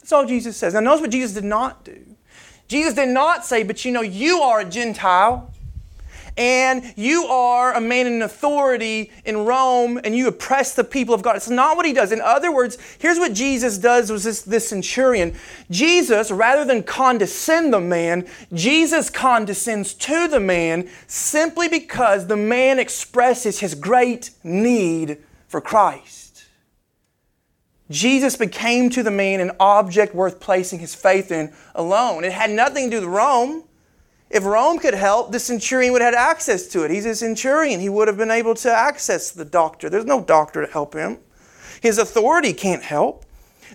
That's 0.00 0.10
all 0.10 0.26
Jesus 0.26 0.56
says. 0.56 0.74
Now, 0.74 0.80
notice 0.80 1.02
what 1.02 1.10
Jesus 1.10 1.32
did 1.32 1.44
not 1.44 1.84
do. 1.84 2.04
Jesus 2.66 2.94
did 2.94 3.10
not 3.10 3.44
say, 3.44 3.62
But 3.62 3.84
you 3.84 3.92
know, 3.92 4.00
you 4.00 4.40
are 4.40 4.60
a 4.60 4.64
Gentile, 4.64 5.51
and 6.36 6.94
you 6.96 7.24
are 7.24 7.74
a 7.74 7.80
man 7.80 8.06
in 8.06 8.22
authority 8.22 9.10
in 9.24 9.44
Rome 9.44 10.00
and 10.02 10.16
you 10.16 10.28
oppress 10.28 10.74
the 10.74 10.84
people 10.84 11.14
of 11.14 11.22
God. 11.22 11.36
It's 11.36 11.50
not 11.50 11.76
what 11.76 11.86
he 11.86 11.92
does. 11.92 12.12
In 12.12 12.20
other 12.20 12.52
words, 12.52 12.78
here's 12.98 13.18
what 13.18 13.34
Jesus 13.34 13.78
does 13.78 14.10
was 14.10 14.24
this, 14.24 14.42
this 14.42 14.68
centurion. 14.68 15.34
Jesus, 15.70 16.30
rather 16.30 16.64
than 16.64 16.82
condescend 16.82 17.72
the 17.72 17.80
man, 17.80 18.26
Jesus 18.52 19.10
condescends 19.10 19.94
to 19.94 20.28
the 20.28 20.40
man 20.40 20.88
simply 21.06 21.68
because 21.68 22.26
the 22.26 22.36
man 22.36 22.78
expresses 22.78 23.60
his 23.60 23.74
great 23.74 24.30
need 24.42 25.18
for 25.48 25.60
Christ. 25.60 26.22
Jesus 27.90 28.36
became 28.36 28.88
to 28.90 29.02
the 29.02 29.10
man 29.10 29.40
an 29.40 29.52
object 29.60 30.14
worth 30.14 30.40
placing 30.40 30.78
his 30.78 30.94
faith 30.94 31.30
in 31.30 31.52
alone. 31.74 32.24
It 32.24 32.32
had 32.32 32.50
nothing 32.50 32.90
to 32.90 32.96
do 32.96 33.06
with 33.06 33.14
Rome. 33.14 33.64
If 34.32 34.44
Rome 34.46 34.78
could 34.78 34.94
help, 34.94 35.30
the 35.30 35.38
centurion 35.38 35.92
would 35.92 36.00
have 36.00 36.14
had 36.14 36.30
access 36.30 36.66
to 36.68 36.84
it. 36.84 36.90
He's 36.90 37.04
a 37.04 37.14
centurion. 37.14 37.80
He 37.80 37.90
would 37.90 38.08
have 38.08 38.16
been 38.16 38.30
able 38.30 38.54
to 38.56 38.72
access 38.72 39.30
the 39.30 39.44
doctor. 39.44 39.90
There's 39.90 40.06
no 40.06 40.24
doctor 40.24 40.64
to 40.64 40.72
help 40.72 40.94
him. 40.94 41.18
His 41.82 41.98
authority 41.98 42.54
can't 42.54 42.82
help. 42.82 43.26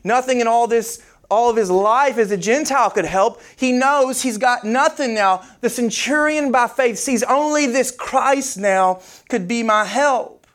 Nothing 0.04 0.42
in 0.42 0.48
all 0.48 0.66
this, 0.66 1.06
all 1.30 1.52
of 1.52 1.58
his 1.58 1.70
life 1.70 2.18
as 2.18 2.32
a 2.32 2.38
Gentile 2.38 2.90
could 2.90 3.06
help. 3.06 3.40
He 3.56 3.72
knows 3.72 4.24
he's 4.24 4.40
got 4.40 4.64
nothing 4.64 5.14
now. 5.14 5.44
The 5.62 5.70
centurion 5.70 6.52
by 6.52 6.68
faith 6.68 6.98
sees 6.98 7.22
only 7.22 7.68
this 7.68 7.92
Christ 7.92 8.58
now 8.58 9.02
could 9.30 9.48
be 9.48 9.62
my 9.62 9.86
help. 9.86 10.48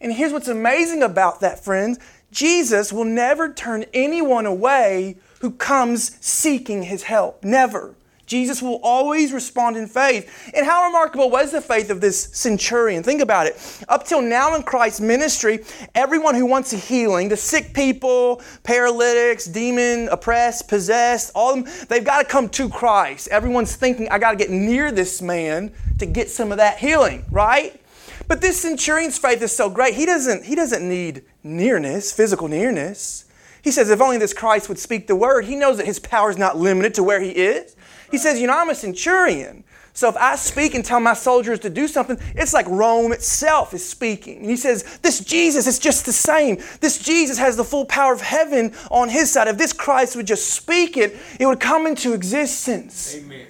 And 0.00 0.12
here's 0.12 0.32
what's 0.32 0.46
amazing 0.46 1.02
about 1.02 1.40
that, 1.40 1.64
friends. 1.64 1.98
Jesus 2.30 2.92
will 2.92 3.04
never 3.04 3.52
turn 3.52 3.84
anyone 3.92 4.46
away 4.46 5.16
who 5.40 5.50
comes 5.50 6.24
seeking 6.24 6.84
his 6.84 7.02
help. 7.04 7.42
Never. 7.42 7.96
Jesus 8.28 8.62
will 8.62 8.78
always 8.82 9.32
respond 9.32 9.76
in 9.76 9.88
faith. 9.88 10.52
And 10.54 10.64
how 10.64 10.84
remarkable 10.84 11.30
was 11.30 11.50
the 11.50 11.60
faith 11.60 11.90
of 11.90 12.00
this 12.00 12.24
centurion? 12.32 13.02
Think 13.02 13.20
about 13.20 13.46
it. 13.46 13.56
Up 13.88 14.04
till 14.04 14.22
now 14.22 14.54
in 14.54 14.62
Christ's 14.62 15.00
ministry, 15.00 15.64
everyone 15.94 16.34
who 16.34 16.46
wants 16.46 16.72
a 16.72 16.76
healing, 16.76 17.28
the 17.28 17.36
sick 17.36 17.74
people, 17.74 18.42
paralytics, 18.62 19.46
demon 19.46 20.08
oppressed, 20.10 20.68
possessed, 20.68 21.32
all 21.34 21.54
of 21.54 21.64
them, 21.64 21.86
they've 21.88 22.04
got 22.04 22.18
to 22.18 22.24
come 22.24 22.48
to 22.50 22.68
Christ. 22.68 23.28
Everyone's 23.28 23.74
thinking, 23.74 24.08
I 24.10 24.18
got 24.18 24.32
to 24.32 24.36
get 24.36 24.50
near 24.50 24.92
this 24.92 25.20
man 25.22 25.72
to 25.98 26.06
get 26.06 26.28
some 26.28 26.52
of 26.52 26.58
that 26.58 26.78
healing, 26.78 27.24
right? 27.30 27.80
But 28.28 28.42
this 28.42 28.60
centurion's 28.60 29.16
faith 29.16 29.40
is 29.40 29.56
so 29.56 29.70
great. 29.70 29.94
He 29.94 30.04
doesn't, 30.04 30.44
he 30.44 30.54
doesn't 30.54 30.86
need 30.86 31.24
nearness, 31.42 32.12
physical 32.12 32.46
nearness. 32.46 33.24
He 33.62 33.70
says, 33.70 33.90
if 33.90 34.00
only 34.00 34.18
this 34.18 34.34
Christ 34.34 34.68
would 34.68 34.78
speak 34.78 35.06
the 35.06 35.16
word, 35.16 35.46
he 35.46 35.56
knows 35.56 35.78
that 35.78 35.86
his 35.86 35.98
power 35.98 36.30
is 36.30 36.36
not 36.36 36.56
limited 36.56 36.94
to 36.94 37.02
where 37.02 37.20
he 37.20 37.30
is. 37.30 37.74
He 38.10 38.18
says, 38.18 38.40
You 38.40 38.46
know, 38.46 38.58
I'm 38.58 38.70
a 38.70 38.74
centurion. 38.74 39.64
So 39.92 40.08
if 40.08 40.16
I 40.16 40.36
speak 40.36 40.74
and 40.74 40.84
tell 40.84 41.00
my 41.00 41.14
soldiers 41.14 41.58
to 41.60 41.70
do 41.70 41.88
something, 41.88 42.18
it's 42.36 42.54
like 42.54 42.66
Rome 42.68 43.12
itself 43.12 43.74
is 43.74 43.86
speaking. 43.86 44.38
And 44.38 44.50
he 44.50 44.56
says, 44.56 44.98
This 44.98 45.20
Jesus 45.20 45.66
is 45.66 45.78
just 45.78 46.06
the 46.06 46.12
same. 46.12 46.58
This 46.80 46.98
Jesus 46.98 47.38
has 47.38 47.56
the 47.56 47.64
full 47.64 47.84
power 47.84 48.12
of 48.12 48.20
heaven 48.20 48.72
on 48.90 49.08
his 49.08 49.32
side. 49.32 49.48
If 49.48 49.58
this 49.58 49.72
Christ 49.72 50.14
would 50.14 50.26
just 50.26 50.50
speak 50.50 50.96
it, 50.96 51.16
it 51.40 51.46
would 51.46 51.60
come 51.60 51.86
into 51.86 52.12
existence. 52.12 53.16
Amen. 53.16 53.46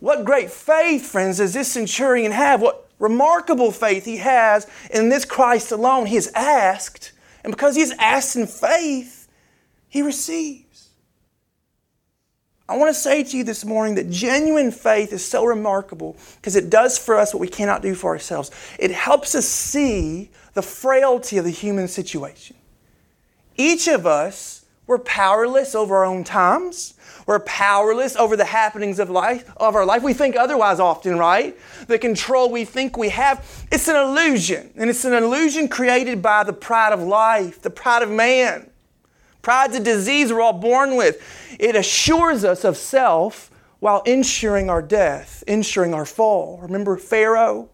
What 0.00 0.24
great 0.24 0.50
faith, 0.50 1.06
friends, 1.06 1.38
does 1.38 1.54
this 1.54 1.70
centurion 1.70 2.32
have? 2.32 2.60
What 2.60 2.90
remarkable 3.02 3.72
faith 3.72 4.04
he 4.04 4.18
has 4.18 4.66
in 4.90 5.08
this 5.08 5.24
Christ 5.26 5.72
alone. 5.72 6.06
He 6.06 6.14
has 6.14 6.30
asked, 6.34 7.12
and 7.44 7.52
because 7.52 7.74
he 7.74 7.80
has 7.82 7.92
asked 7.98 8.36
in 8.36 8.46
faith, 8.46 9.28
he 9.88 10.00
receives. 10.00 10.90
I 12.68 12.76
want 12.76 12.94
to 12.94 13.00
say 13.00 13.24
to 13.24 13.36
you 13.36 13.44
this 13.44 13.64
morning 13.64 13.96
that 13.96 14.08
genuine 14.08 14.70
faith 14.70 15.12
is 15.12 15.24
so 15.24 15.44
remarkable 15.44 16.16
because 16.36 16.56
it 16.56 16.70
does 16.70 16.96
for 16.96 17.16
us 17.16 17.34
what 17.34 17.40
we 17.40 17.48
cannot 17.48 17.82
do 17.82 17.94
for 17.94 18.12
ourselves. 18.12 18.50
It 18.78 18.92
helps 18.92 19.34
us 19.34 19.46
see 19.46 20.30
the 20.54 20.62
frailty 20.62 21.38
of 21.38 21.44
the 21.44 21.50
human 21.50 21.88
situation. 21.88 22.56
Each 23.56 23.88
of 23.88 24.06
us, 24.06 24.64
we're 24.86 24.98
powerless 24.98 25.74
over 25.74 25.96
our 25.96 26.04
own 26.04 26.24
times. 26.24 26.94
We're 27.26 27.40
powerless 27.40 28.16
over 28.16 28.36
the 28.36 28.44
happenings 28.44 28.98
of 28.98 29.10
life 29.10 29.50
of 29.56 29.74
our 29.74 29.84
life. 29.84 30.02
We 30.02 30.12
think 30.12 30.36
otherwise 30.36 30.80
often, 30.80 31.18
right? 31.18 31.56
The 31.86 31.98
control 31.98 32.50
we 32.50 32.64
think 32.64 32.96
we 32.96 33.10
have, 33.10 33.66
it's 33.70 33.88
an 33.88 33.96
illusion. 33.96 34.72
And 34.76 34.90
it's 34.90 35.04
an 35.04 35.12
illusion 35.12 35.68
created 35.68 36.20
by 36.20 36.44
the 36.44 36.52
pride 36.52 36.92
of 36.92 37.00
life, 37.00 37.62
the 37.62 37.70
pride 37.70 38.02
of 38.02 38.10
man. 38.10 38.71
Pride's 39.42 39.76
a 39.76 39.80
disease 39.80 40.32
we're 40.32 40.40
all 40.40 40.52
born 40.52 40.96
with. 40.96 41.20
It 41.58 41.76
assures 41.76 42.44
us 42.44 42.64
of 42.64 42.76
self 42.76 43.50
while 43.80 44.02
ensuring 44.02 44.70
our 44.70 44.80
death, 44.80 45.42
ensuring 45.46 45.92
our 45.92 46.06
fall. 46.06 46.58
Remember 46.62 46.96
Pharaoh? 46.96 47.68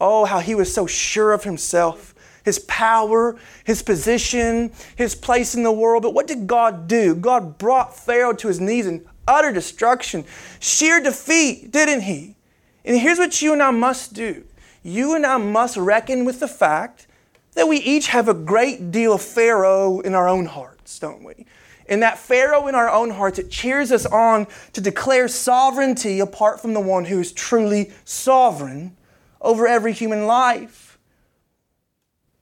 Oh, 0.00 0.24
how 0.24 0.40
he 0.40 0.54
was 0.54 0.72
so 0.72 0.86
sure 0.86 1.32
of 1.32 1.44
himself, 1.44 2.14
his 2.42 2.60
power, 2.60 3.36
his 3.64 3.82
position, 3.82 4.72
his 4.96 5.14
place 5.14 5.54
in 5.54 5.62
the 5.62 5.70
world. 5.70 6.02
But 6.02 6.14
what 6.14 6.26
did 6.26 6.46
God 6.46 6.88
do? 6.88 7.14
God 7.14 7.58
brought 7.58 7.94
Pharaoh 7.94 8.32
to 8.32 8.48
his 8.48 8.58
knees 8.58 8.86
in 8.86 9.06
utter 9.28 9.52
destruction, 9.52 10.24
sheer 10.58 11.00
defeat, 11.00 11.70
didn't 11.70 12.02
he? 12.02 12.36
And 12.84 12.98
here's 12.98 13.18
what 13.18 13.42
you 13.42 13.52
and 13.52 13.62
I 13.62 13.70
must 13.70 14.14
do 14.14 14.44
you 14.82 15.14
and 15.14 15.26
I 15.26 15.36
must 15.36 15.76
reckon 15.76 16.24
with 16.24 16.40
the 16.40 16.48
fact 16.48 17.06
that 17.52 17.68
we 17.68 17.76
each 17.76 18.06
have 18.06 18.28
a 18.28 18.34
great 18.34 18.90
deal 18.90 19.12
of 19.12 19.20
Pharaoh 19.20 20.00
in 20.00 20.14
our 20.14 20.26
own 20.26 20.46
hearts, 20.90 20.98
don't 20.98 21.22
we? 21.22 21.46
And 21.88 22.02
that 22.02 22.18
Pharaoh 22.18 22.68
in 22.68 22.74
our 22.74 22.88
own 22.88 23.10
hearts, 23.10 23.38
it 23.38 23.50
cheers 23.50 23.92
us 23.92 24.06
on 24.06 24.46
to 24.72 24.80
declare 24.80 25.28
sovereignty 25.28 26.20
apart 26.20 26.60
from 26.60 26.74
the 26.74 26.80
one 26.80 27.04
who 27.04 27.20
is 27.20 27.32
truly 27.32 27.92
sovereign 28.04 28.96
over 29.40 29.66
every 29.66 29.92
human 29.92 30.26
life. 30.26 30.98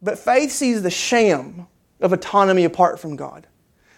But 0.00 0.19
faith 0.19 0.50
sees 0.50 0.83
the 0.83 0.90
sham 0.90 1.67
of 2.00 2.12
autonomy 2.12 2.64
apart 2.64 3.00
from 3.00 3.17
God. 3.17 3.47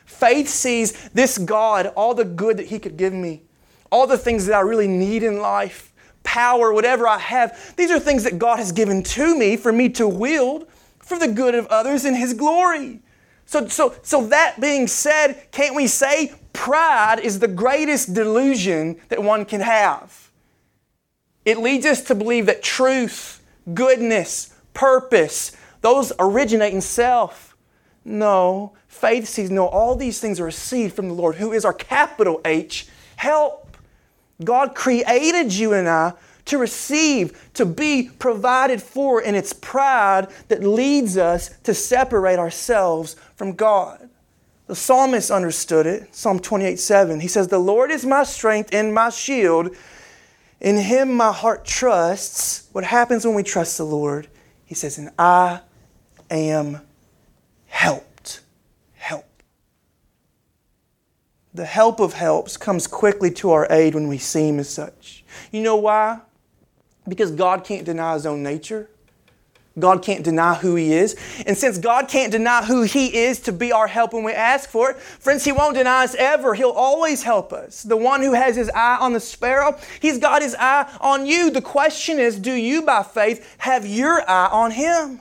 Faith 0.04 0.48
sees 0.48 1.08
this 1.10 1.38
God, 1.38 1.86
all 1.96 2.14
the 2.14 2.24
good 2.24 2.56
that 2.56 2.66
He 2.66 2.78
could 2.78 2.96
give 2.96 3.12
me, 3.12 3.42
all 3.90 4.06
the 4.06 4.18
things 4.18 4.46
that 4.46 4.54
I 4.54 4.60
really 4.60 4.88
need 4.88 5.22
in 5.22 5.38
life, 5.40 5.92
power, 6.22 6.72
whatever 6.72 7.06
I 7.06 7.18
have. 7.18 7.74
These 7.76 7.90
are 7.90 7.98
things 7.98 8.24
that 8.24 8.38
God 8.38 8.58
has 8.58 8.72
given 8.72 9.02
to 9.02 9.38
me 9.38 9.56
for 9.56 9.72
me 9.72 9.88
to 9.90 10.08
wield 10.08 10.68
for 11.00 11.18
the 11.18 11.28
good 11.28 11.54
of 11.54 11.66
others 11.66 12.04
in 12.04 12.14
His 12.14 12.34
glory. 12.34 13.00
So, 13.50 13.66
so, 13.66 13.96
so 14.02 14.26
that 14.28 14.60
being 14.60 14.86
said, 14.86 15.50
can't 15.50 15.74
we 15.74 15.88
say 15.88 16.32
pride 16.52 17.18
is 17.18 17.40
the 17.40 17.48
greatest 17.48 18.14
delusion 18.14 19.00
that 19.08 19.24
one 19.24 19.44
can 19.44 19.60
have? 19.60 20.30
It 21.44 21.58
leads 21.58 21.84
us 21.84 22.00
to 22.02 22.14
believe 22.14 22.46
that 22.46 22.62
truth, 22.62 23.42
goodness, 23.74 24.54
purpose, 24.72 25.50
those 25.80 26.12
originate 26.20 26.72
in 26.72 26.80
self. 26.80 27.56
No, 28.04 28.74
faith 28.86 29.26
sees 29.26 29.50
no, 29.50 29.66
all 29.66 29.96
these 29.96 30.20
things 30.20 30.38
are 30.38 30.44
received 30.44 30.94
from 30.94 31.08
the 31.08 31.14
Lord, 31.14 31.34
who 31.34 31.52
is 31.52 31.64
our 31.64 31.72
capital 31.72 32.40
H, 32.44 32.86
help. 33.16 33.76
God 34.44 34.76
created 34.76 35.52
you 35.52 35.72
and 35.72 35.88
I 35.88 36.12
to 36.50 36.58
receive, 36.58 37.50
to 37.54 37.64
be 37.64 38.10
provided 38.18 38.82
for, 38.82 39.22
and 39.22 39.36
it's 39.36 39.52
pride 39.52 40.28
that 40.48 40.64
leads 40.64 41.16
us 41.16 41.50
to 41.62 41.72
separate 41.72 42.40
ourselves 42.40 43.14
from 43.36 43.52
God. 43.52 44.08
The 44.66 44.74
psalmist 44.74 45.30
understood 45.30 45.86
it. 45.86 46.14
Psalm 46.14 46.40
28 46.40 46.78
7. 46.78 47.20
He 47.20 47.28
says, 47.28 47.48
The 47.48 47.58
Lord 47.58 47.92
is 47.92 48.04
my 48.04 48.24
strength 48.24 48.70
and 48.72 48.92
my 48.92 49.10
shield. 49.10 49.76
In 50.60 50.76
him 50.76 51.14
my 51.14 51.32
heart 51.32 51.64
trusts. 51.64 52.68
What 52.72 52.84
happens 52.84 53.24
when 53.24 53.34
we 53.34 53.42
trust 53.44 53.78
the 53.78 53.86
Lord? 53.86 54.26
He 54.64 54.74
says, 54.74 54.98
And 54.98 55.10
I 55.18 55.60
am 56.30 56.80
helped. 57.66 58.40
Help. 58.94 59.42
The 61.54 61.64
help 61.64 62.00
of 62.00 62.14
helps 62.14 62.56
comes 62.56 62.88
quickly 62.88 63.30
to 63.32 63.52
our 63.52 63.68
aid 63.70 63.94
when 63.94 64.08
we 64.08 64.18
seem 64.18 64.58
as 64.58 64.68
such. 64.68 65.24
You 65.52 65.62
know 65.62 65.76
why? 65.76 66.20
Because 67.08 67.30
God 67.32 67.64
can't 67.64 67.84
deny 67.84 68.14
his 68.14 68.26
own 68.26 68.42
nature. 68.42 68.88
God 69.78 70.02
can't 70.02 70.24
deny 70.24 70.54
who 70.54 70.74
He 70.74 70.92
is. 70.92 71.16
And 71.46 71.56
since 71.56 71.78
God 71.78 72.08
can't 72.08 72.32
deny 72.32 72.62
who 72.62 72.82
He 72.82 73.16
is 73.16 73.40
to 73.40 73.52
be 73.52 73.72
our 73.72 73.86
help 73.86 74.12
when 74.12 74.24
we 74.24 74.32
ask 74.32 74.68
for 74.68 74.90
it, 74.90 74.98
friends, 74.98 75.44
He 75.44 75.52
won't 75.52 75.76
deny 75.76 76.04
us 76.04 76.14
ever. 76.16 76.54
He'll 76.54 76.70
always 76.70 77.22
help 77.22 77.52
us. 77.52 77.82
The 77.82 77.96
one 77.96 78.20
who 78.20 78.32
has 78.32 78.56
His 78.56 78.70
eye 78.70 78.98
on 79.00 79.12
the 79.12 79.20
sparrow, 79.20 79.78
He's 80.00 80.18
got 80.18 80.42
His 80.42 80.56
eye 80.58 80.90
on 81.00 81.24
you. 81.26 81.50
The 81.50 81.62
question 81.62 82.18
is 82.18 82.38
do 82.38 82.52
you, 82.52 82.82
by 82.82 83.02
faith, 83.02 83.56
have 83.58 83.86
your 83.86 84.28
eye 84.28 84.48
on 84.50 84.72
Him? 84.72 85.20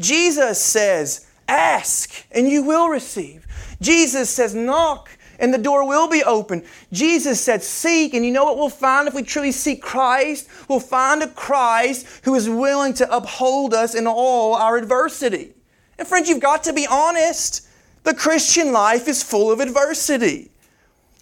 Jesus 0.00 0.60
says, 0.60 1.26
Ask 1.46 2.26
and 2.30 2.48
you 2.48 2.62
will 2.62 2.88
receive. 2.88 3.46
Jesus 3.80 4.30
says, 4.30 4.54
Knock 4.54 5.10
and 5.42 5.52
the 5.52 5.58
door 5.58 5.86
will 5.86 6.08
be 6.08 6.22
open. 6.22 6.64
Jesus 6.92 7.40
said, 7.40 7.62
Seek, 7.62 8.14
and 8.14 8.24
you 8.24 8.30
know 8.30 8.44
what 8.44 8.56
we'll 8.56 8.70
find 8.70 9.08
if 9.08 9.14
we 9.14 9.24
truly 9.24 9.50
seek 9.50 9.82
Christ? 9.82 10.48
We'll 10.68 10.80
find 10.80 11.20
a 11.20 11.26
Christ 11.26 12.06
who 12.22 12.36
is 12.36 12.48
willing 12.48 12.94
to 12.94 13.14
uphold 13.14 13.74
us 13.74 13.94
in 13.96 14.06
all 14.06 14.54
our 14.54 14.76
adversity. 14.76 15.52
And 15.98 16.06
friends, 16.06 16.28
you've 16.28 16.40
got 16.40 16.62
to 16.64 16.72
be 16.72 16.86
honest. 16.88 17.66
The 18.04 18.14
Christian 18.14 18.72
life 18.72 19.08
is 19.08 19.22
full 19.22 19.50
of 19.50 19.58
adversity. 19.58 20.52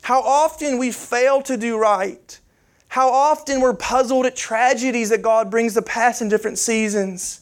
How 0.03 0.21
often 0.21 0.79
we 0.79 0.93
fail 0.93 1.43
to 1.43 1.57
do 1.57 1.79
right, 1.79 2.39
How 2.89 3.09
often 3.09 3.61
we're 3.61 3.75
puzzled 3.75 4.27
at 4.27 4.37
tragedies 4.37 5.11
that 5.11 5.23
God 5.23 5.50
brings 5.50 5.75
to 5.75 5.83
pass 5.83 6.21
in 6.21 6.29
different 6.29 6.59
seasons. 6.59 7.39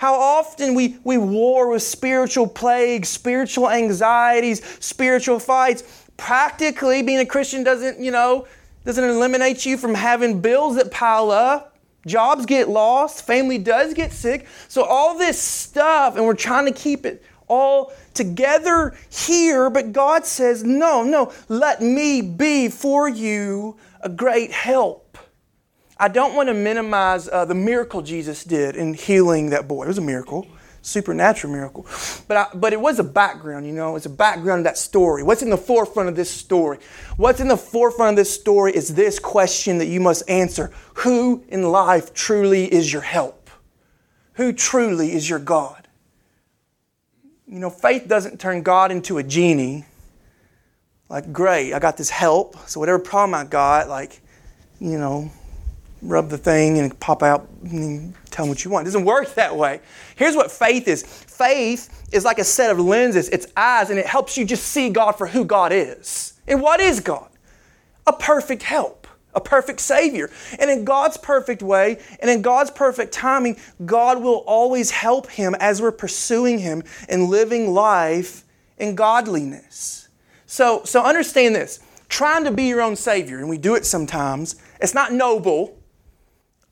How 0.00 0.14
often 0.14 0.74
we, 0.74 0.96
we 1.04 1.18
war 1.18 1.68
with 1.68 1.82
spiritual 1.82 2.46
plagues, 2.46 3.10
spiritual 3.10 3.68
anxieties, 3.68 4.64
spiritual 4.82 5.38
fights. 5.38 6.06
Practically, 6.16 7.02
being 7.02 7.18
a 7.18 7.26
Christian 7.26 7.62
doesn't, 7.62 8.00
you 8.00 8.10
know, 8.10 8.46
doesn't 8.86 9.04
eliminate 9.04 9.66
you 9.66 9.76
from 9.76 9.94
having 9.94 10.40
bills 10.40 10.76
that 10.76 10.90
pile 10.90 11.30
up. 11.30 11.76
Jobs 12.06 12.46
get 12.46 12.70
lost, 12.70 13.26
family 13.26 13.58
does 13.58 13.92
get 13.92 14.10
sick. 14.10 14.46
So, 14.68 14.84
all 14.84 15.18
this 15.18 15.38
stuff, 15.38 16.16
and 16.16 16.24
we're 16.24 16.32
trying 16.32 16.64
to 16.64 16.72
keep 16.72 17.04
it 17.04 17.22
all 17.46 17.92
together 18.14 18.96
here, 19.10 19.68
but 19.68 19.92
God 19.92 20.24
says, 20.24 20.64
No, 20.64 21.02
no, 21.02 21.30
let 21.50 21.82
me 21.82 22.22
be 22.22 22.70
for 22.70 23.06
you 23.06 23.76
a 24.00 24.08
great 24.08 24.50
help. 24.50 25.09
I 26.00 26.08
don't 26.08 26.34
want 26.34 26.48
to 26.48 26.54
minimize 26.54 27.28
uh, 27.28 27.44
the 27.44 27.54
miracle 27.54 28.00
Jesus 28.00 28.42
did 28.42 28.74
in 28.74 28.94
healing 28.94 29.50
that 29.50 29.68
boy. 29.68 29.84
It 29.84 29.88
was 29.88 29.98
a 29.98 30.02
miracle, 30.02 30.46
supernatural 30.80 31.52
miracle. 31.52 31.86
But, 32.26 32.36
I, 32.36 32.46
but 32.54 32.72
it 32.72 32.80
was 32.80 32.98
a 32.98 33.04
background, 33.04 33.66
you 33.66 33.72
know, 33.72 33.96
it's 33.96 34.06
a 34.06 34.10
background 34.10 34.60
of 34.60 34.64
that 34.64 34.78
story. 34.78 35.22
What's 35.22 35.42
in 35.42 35.50
the 35.50 35.58
forefront 35.58 36.08
of 36.08 36.16
this 36.16 36.30
story? 36.30 36.78
What's 37.18 37.40
in 37.40 37.48
the 37.48 37.56
forefront 37.56 38.14
of 38.14 38.16
this 38.16 38.32
story 38.32 38.74
is 38.74 38.94
this 38.94 39.18
question 39.18 39.76
that 39.78 39.86
you 39.86 40.00
must 40.00 40.28
answer 40.28 40.72
Who 40.94 41.44
in 41.48 41.70
life 41.70 42.14
truly 42.14 42.72
is 42.72 42.90
your 42.90 43.02
help? 43.02 43.50
Who 44.34 44.54
truly 44.54 45.12
is 45.12 45.28
your 45.28 45.38
God? 45.38 45.86
You 47.46 47.58
know, 47.58 47.68
faith 47.68 48.08
doesn't 48.08 48.40
turn 48.40 48.62
God 48.62 48.90
into 48.90 49.18
a 49.18 49.22
genie 49.22 49.84
like, 51.10 51.32
great, 51.32 51.74
I 51.74 51.80
got 51.80 51.96
this 51.96 52.08
help. 52.08 52.56
So 52.68 52.78
whatever 52.78 53.00
problem 53.00 53.34
I 53.34 53.44
got, 53.44 53.88
like, 53.88 54.22
you 54.78 54.96
know, 54.96 55.30
rub 56.02 56.28
the 56.28 56.38
thing 56.38 56.78
and 56.78 56.98
pop 57.00 57.22
out 57.22 57.48
and 57.64 58.14
tell 58.30 58.44
them 58.44 58.50
what 58.50 58.64
you 58.64 58.70
want. 58.70 58.86
It 58.86 58.88
doesn't 58.88 59.04
work 59.04 59.34
that 59.34 59.56
way. 59.56 59.80
Here's 60.16 60.36
what 60.36 60.50
faith 60.50 60.88
is 60.88 61.02
faith 61.02 62.08
is 62.12 62.24
like 62.24 62.38
a 62.38 62.44
set 62.44 62.70
of 62.70 62.78
lenses, 62.78 63.28
it's 63.28 63.46
eyes, 63.56 63.90
and 63.90 63.98
it 63.98 64.06
helps 64.06 64.36
you 64.36 64.44
just 64.44 64.64
see 64.64 64.90
God 64.90 65.12
for 65.12 65.26
who 65.26 65.44
God 65.44 65.72
is. 65.72 66.34
And 66.46 66.60
what 66.60 66.80
is 66.80 67.00
God? 67.00 67.28
A 68.06 68.12
perfect 68.12 68.62
help, 68.62 69.06
a 69.34 69.40
perfect 69.40 69.80
Savior. 69.80 70.30
And 70.58 70.70
in 70.70 70.84
God's 70.84 71.16
perfect 71.16 71.62
way 71.62 71.98
and 72.20 72.30
in 72.30 72.42
God's 72.42 72.70
perfect 72.70 73.12
timing, 73.12 73.56
God 73.84 74.22
will 74.22 74.42
always 74.46 74.90
help 74.90 75.30
him 75.30 75.54
as 75.60 75.80
we're 75.80 75.92
pursuing 75.92 76.58
Him 76.58 76.82
and 77.08 77.28
living 77.28 77.72
life 77.72 78.44
in 78.78 78.94
godliness. 78.94 80.08
So, 80.46 80.82
so 80.84 81.04
understand 81.04 81.54
this 81.54 81.78
trying 82.08 82.44
to 82.44 82.50
be 82.50 82.64
your 82.64 82.82
own 82.82 82.96
Savior, 82.96 83.38
and 83.38 83.48
we 83.48 83.56
do 83.56 83.76
it 83.76 83.86
sometimes, 83.86 84.56
it's 84.80 84.94
not 84.94 85.12
noble, 85.12 85.78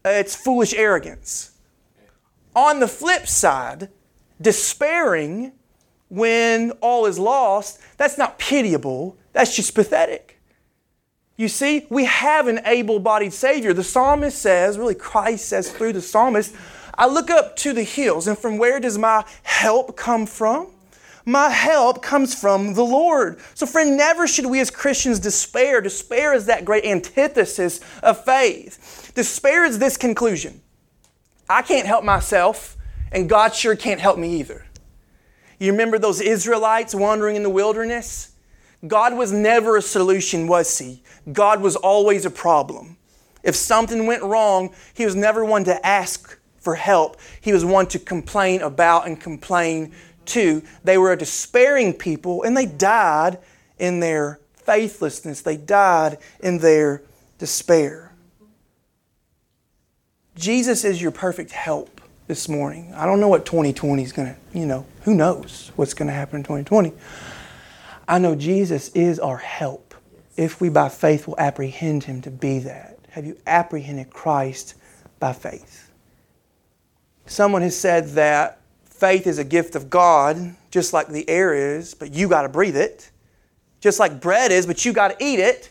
Uh, 0.05 0.11
it's 0.11 0.35
foolish 0.35 0.75
arrogance. 0.75 1.53
On 2.55 2.81
the 2.81 2.89
flip 2.89 3.27
side, 3.27 3.89
despairing 4.41 5.53
when 6.09 6.71
all 6.81 7.07
is 7.07 7.19
lost, 7.19 7.81
that's 7.97 8.19
not 8.19 8.39
pitiable, 8.39 9.17
that's 9.33 9.55
just 9.55 9.75
pathetic. 9.75 10.41
You 11.37 11.49
see, 11.49 11.87
we 11.89 12.05
have 12.07 12.49
an 12.49 12.61
able 12.65 12.99
bodied 12.99 13.33
Savior. 13.33 13.73
The 13.73 13.85
psalmist 13.85 14.39
says, 14.39 14.77
really, 14.77 14.97
Christ 14.97 15.49
says 15.49 15.71
through 15.71 15.93
the 15.93 16.03
psalmist, 16.03 16.55
I 16.95 17.07
look 17.07 17.31
up 17.31 17.55
to 17.57 17.73
the 17.73 17.85
hills, 17.85 18.27
and 18.27 18.37
from 18.37 18.59
where 18.59 18.81
does 18.81 18.99
my 18.99 19.25
help 19.45 19.97
come 19.97 20.27
from? 20.27 20.73
My 21.25 21.51
help 21.51 22.03
comes 22.03 22.35
from 22.35 22.75
the 22.75 22.85
Lord. 22.85 23.39
So, 23.55 23.67
friend, 23.67 23.97
never 23.97 24.27
should 24.27 24.47
we 24.47 24.61
as 24.61 24.71
Christians 24.71 25.21
despair. 25.21 25.81
Despair 25.81 26.33
is 26.33 26.47
that 26.47 26.65
great 26.65 26.85
antithesis 26.85 27.81
of 28.03 28.25
faith. 28.25 29.08
Despair 29.19 29.65
is 29.65 29.81
this 29.81 29.97
conclusion 29.97 30.63
I 31.51 31.63
can't 31.63 31.89
help 31.89 32.05
myself, 32.05 32.77
and 33.11 33.29
God 33.29 33.53
sure 33.53 33.75
can't 33.75 33.99
help 33.99 34.17
me 34.17 34.39
either. 34.39 34.65
You 35.59 35.73
remember 35.73 35.99
those 35.99 36.21
Israelites 36.21 36.95
wandering 36.95 37.35
in 37.35 37.43
the 37.43 37.51
wilderness? 37.51 38.31
God 38.87 39.17
was 39.17 39.33
never 39.33 39.77
a 39.77 39.83
solution, 39.83 40.47
was 40.47 40.79
He? 40.79 41.03
God 41.33 41.61
was 41.61 41.75
always 41.75 42.27
a 42.27 42.31
problem. 42.31 42.97
If 43.43 43.57
something 43.57 44.07
went 44.07 44.23
wrong, 44.23 44.73
He 44.95 45.05
was 45.05 45.17
never 45.17 45.45
one 45.45 45.65
to 45.65 45.85
ask 45.85 46.39
for 46.61 46.77
help. 46.77 47.17
He 47.41 47.53
was 47.53 47.65
one 47.65 47.89
to 47.89 47.99
complain 47.99 48.63
about 48.63 49.09
and 49.09 49.21
complain 49.21 49.95
2, 50.27 50.63
they 50.85 50.97
were 50.97 51.11
a 51.11 51.19
despairing 51.19 51.93
people 51.93 52.45
and 52.45 52.57
they 52.57 52.67
died 52.67 53.39
in 53.81 53.99
their 53.99 54.39
faithlessness. 54.55 55.41
They 55.41 55.57
died 55.57 56.19
in 56.39 56.59
their 56.59 57.03
despair. 57.39 58.08
Jesus 60.39 60.85
is 60.85 61.03
your 61.03 61.11
perfect 61.11 61.51
help 61.51 62.01
this 62.29 62.49
morning. 62.49 62.93
I 62.95 63.07
don't 63.07 63.21
know 63.21 63.29
what 63.29 63.45
2020 63.45 64.03
is 64.03 64.13
going 64.13 64.29
to, 64.29 64.59
you 64.59 64.67
know, 64.67 64.87
who 65.03 65.15
knows 65.15 65.73
what's 65.75 65.95
going 65.95 66.07
to 66.07 66.15
happen 66.15 66.37
in 66.37 66.43
2020. 66.45 66.93
I 68.07 68.19
know 68.19 68.37
Jesus 68.37 68.89
is 68.91 69.19
our 69.19 69.39
help 69.39 69.95
if 70.37 70.61
we 70.61 70.69
by 70.69 70.89
faith 70.89 71.27
will 71.27 71.39
apprehend 71.39 72.05
him 72.05 72.23
to 72.23 72.31
be 72.31 72.61
that. 72.61 72.99
Have 73.11 73.27
you 73.27 73.37
apprehended 73.47 74.11
Christ 74.11 74.75
by 75.19 75.33
faith? 75.33 75.91
Someone 77.27 77.63
has 77.63 77.77
said 77.77 78.11
that 78.11 78.59
Faith 78.99 79.29
is 79.29 79.39
a 79.39 79.45
gift 79.45 79.77
of 79.77 79.89
God, 79.89 80.57
just 80.73 80.93
like 80.93 81.07
the 81.07 81.29
air 81.31 81.55
is, 81.55 81.95
but 81.95 82.13
you 82.13 82.29
got 82.29 82.43
to 82.43 82.49
breathe 82.49 82.77
it. 82.77 83.13
Just 83.81 84.01
like 84.01 84.21
bread 84.21 84.51
is, 84.51 84.67
but 84.67 84.85
you 84.85 84.93
got 84.93 85.17
to 85.17 85.25
eat 85.25 85.39
it. 85.39 85.71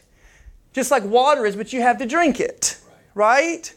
Just 0.72 0.92
like 0.92 1.04
water 1.04 1.46
is, 1.46 1.58
but 1.58 1.74
you 1.74 1.82
have 1.82 1.98
to 1.98 2.06
drink 2.06 2.40
it. 2.40 2.80
Right? 3.14 3.76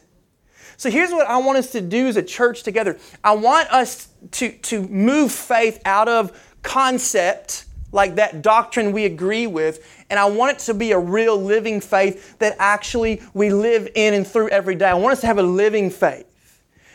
So 0.81 0.91
here's 0.91 1.11
what 1.11 1.27
I 1.27 1.37
want 1.37 1.59
us 1.59 1.73
to 1.73 1.83
do 1.83 2.07
as 2.07 2.17
a 2.17 2.23
church 2.23 2.63
together. 2.63 2.97
I 3.23 3.33
want 3.33 3.71
us 3.71 4.09
to, 4.31 4.51
to 4.51 4.81
move 4.89 5.31
faith 5.31 5.79
out 5.85 6.09
of 6.09 6.33
concept, 6.63 7.67
like 7.93 8.15
that 8.15 8.41
doctrine 8.41 8.93
we 8.93 9.05
agree 9.05 9.47
with, 9.47 9.87
and 10.09 10.19
I 10.19 10.25
want 10.25 10.57
it 10.57 10.59
to 10.61 10.73
be 10.73 10.93
a 10.93 10.99
real 10.99 11.37
living 11.37 11.83
faith 11.83 12.39
that 12.39 12.57
actually 12.59 13.21
we 13.35 13.51
live 13.51 13.91
in 13.95 14.15
and 14.15 14.27
through 14.27 14.49
every 14.49 14.75
day. 14.75 14.87
I 14.87 14.95
want 14.95 15.13
us 15.13 15.21
to 15.21 15.27
have 15.27 15.37
a 15.37 15.43
living 15.43 15.91
faith. 15.91 16.25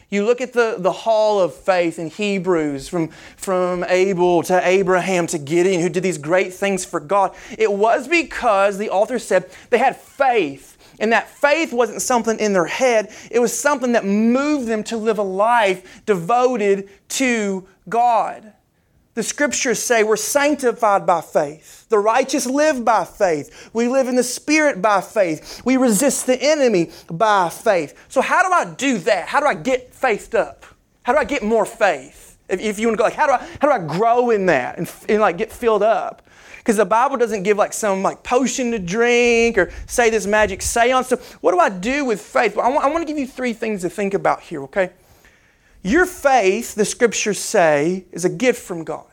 You 0.10 0.26
look 0.26 0.41
at 0.41 0.54
the, 0.54 0.78
the 0.80 0.91
hall 0.91 1.39
of 1.39 1.54
faith 1.54 2.00
in 2.00 2.10
Hebrews 2.10 2.88
from, 2.88 3.10
from 3.38 3.84
Abel 3.84 4.41
to 4.43 4.67
Abraham 4.67 5.28
to 5.28 5.38
Gideon, 5.38 5.82
who 5.82 5.89
did 5.89 6.02
these 6.02 6.17
great 6.17 6.56
things 6.56 6.84
for 6.84 7.00
God. 7.00 7.36
It 7.56 7.71
was 7.71 8.08
because 8.08 8.80
the 8.80 8.89
author 8.89 9.19
said 9.19 9.52
they 9.69 9.78
had 9.78 9.95
faith. 9.95 10.75
And 10.99 11.12
that 11.12 11.29
faith 11.29 11.73
wasn't 11.73 12.01
something 12.01 12.39
in 12.39 12.53
their 12.53 12.65
head, 12.65 13.12
it 13.31 13.39
was 13.39 13.58
something 13.58 13.93
that 13.93 14.05
moved 14.05 14.67
them 14.67 14.84
to 14.86 14.97
live 14.97 15.17
a 15.17 15.23
life 15.23 16.05
devoted 16.05 16.89
to 17.10 17.67
God. 17.89 18.53
The 19.15 19.23
scriptures 19.23 19.79
say 19.79 20.03
we're 20.03 20.17
sanctified 20.17 21.05
by 21.05 21.21
faith. 21.21 21.88
The 21.88 21.97
righteous 21.97 22.45
live 22.45 22.84
by 22.84 23.05
faith. 23.05 23.69
We 23.71 23.88
live 23.88 24.10
in 24.10 24.15
the 24.15 24.23
Spirit 24.23 24.81
by 24.81 24.99
faith. 24.99 25.62
We 25.63 25.77
resist 25.77 26.27
the 26.27 26.38
enemy 26.41 26.91
by 27.10 27.47
faith. 27.47 27.95
So, 28.10 28.19
how 28.19 28.43
do 28.45 28.53
I 28.53 28.73
do 28.75 28.97
that? 28.99 29.29
How 29.29 29.39
do 29.39 29.45
I 29.45 29.53
get 29.53 29.93
faithed 29.93 30.36
up? 30.36 30.65
How 31.03 31.13
do 31.13 31.19
I 31.19 31.23
get 31.23 31.43
more 31.43 31.65
faith? 31.65 32.25
If, 32.47 32.60
if 32.60 32.79
you 32.79 32.88
want 32.88 32.97
to 32.97 32.99
go, 32.99 33.03
like, 33.05 33.13
how 33.13 33.27
do 33.27 33.34
I, 33.34 33.47
how 33.60 33.67
do 33.67 33.71
I 33.71 33.97
grow 33.97 34.29
in 34.29 34.45
that 34.47 34.77
and, 34.77 34.91
and 35.10 35.21
like 35.21 35.38
get 35.38 35.51
filled 35.51 35.84
up? 35.84 36.21
Because 36.58 36.77
the 36.77 36.86
Bible 36.86 37.17
doesn't 37.17 37.43
give 37.43 37.58
like 37.58 37.73
some 37.73 38.01
like 38.01 38.23
potion 38.23 38.71
to 38.71 38.79
drink 38.79 39.58
or 39.58 39.71
say 39.86 40.10
this 40.10 40.25
magic 40.25 40.62
seance. 40.62 41.10
So, 41.10 41.17
what 41.41 41.51
do 41.51 41.60
I 41.60 41.69
do 41.69 42.05
with 42.05 42.21
faith? 42.21 42.55
Well, 42.55 42.65
I, 42.65 42.69
want, 42.69 42.86
I 42.86 42.89
want 42.89 43.01
to 43.01 43.05
give 43.05 43.19
you 43.19 43.27
three 43.27 43.53
things 43.53 43.81
to 43.81 43.89
think 43.89 44.13
about 44.13 44.41
here, 44.41 44.63
okay? 44.63 44.91
Your 45.84 46.08
faith, 46.08 46.73
the 46.73 46.86
scriptures 46.86 47.38
say, 47.38 48.05
is 48.12 48.25
a 48.25 48.29
gift 48.29 48.63
from 48.63 48.84
God. 48.84 49.05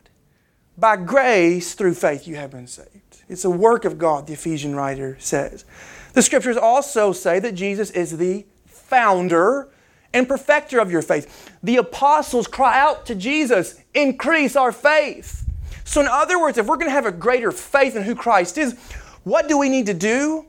By 0.78 0.96
grace, 0.96 1.74
through 1.74 1.94
faith, 1.94 2.26
you 2.26 2.36
have 2.36 2.50
been 2.50 2.66
saved. 2.66 3.22
It's 3.28 3.44
a 3.44 3.50
work 3.50 3.84
of 3.84 3.98
God, 3.98 4.26
the 4.26 4.32
Ephesian 4.32 4.74
writer 4.74 5.16
says. 5.20 5.66
The 6.14 6.22
scriptures 6.22 6.56
also 6.56 7.12
say 7.12 7.38
that 7.40 7.54
Jesus 7.54 7.90
is 7.90 8.16
the 8.16 8.46
founder 8.64 9.68
and 10.14 10.28
perfecter 10.28 10.78
of 10.78 10.90
your 10.90 11.02
faith. 11.02 11.50
The 11.62 11.76
apostles 11.76 12.46
cry 12.46 12.80
out 12.80 13.06
to 13.06 13.14
Jesus, 13.14 13.80
increase 13.94 14.56
our 14.56 14.72
faith. 14.72 15.48
So, 15.84 16.00
in 16.00 16.06
other 16.08 16.40
words, 16.40 16.58
if 16.58 16.66
we're 16.66 16.76
going 16.76 16.88
to 16.88 16.92
have 16.92 17.06
a 17.06 17.12
greater 17.12 17.52
faith 17.52 17.96
in 17.96 18.02
who 18.02 18.14
Christ 18.14 18.58
is, 18.58 18.78
what 19.24 19.48
do 19.48 19.58
we 19.58 19.68
need 19.68 19.86
to 19.86 19.94
do? 19.94 20.46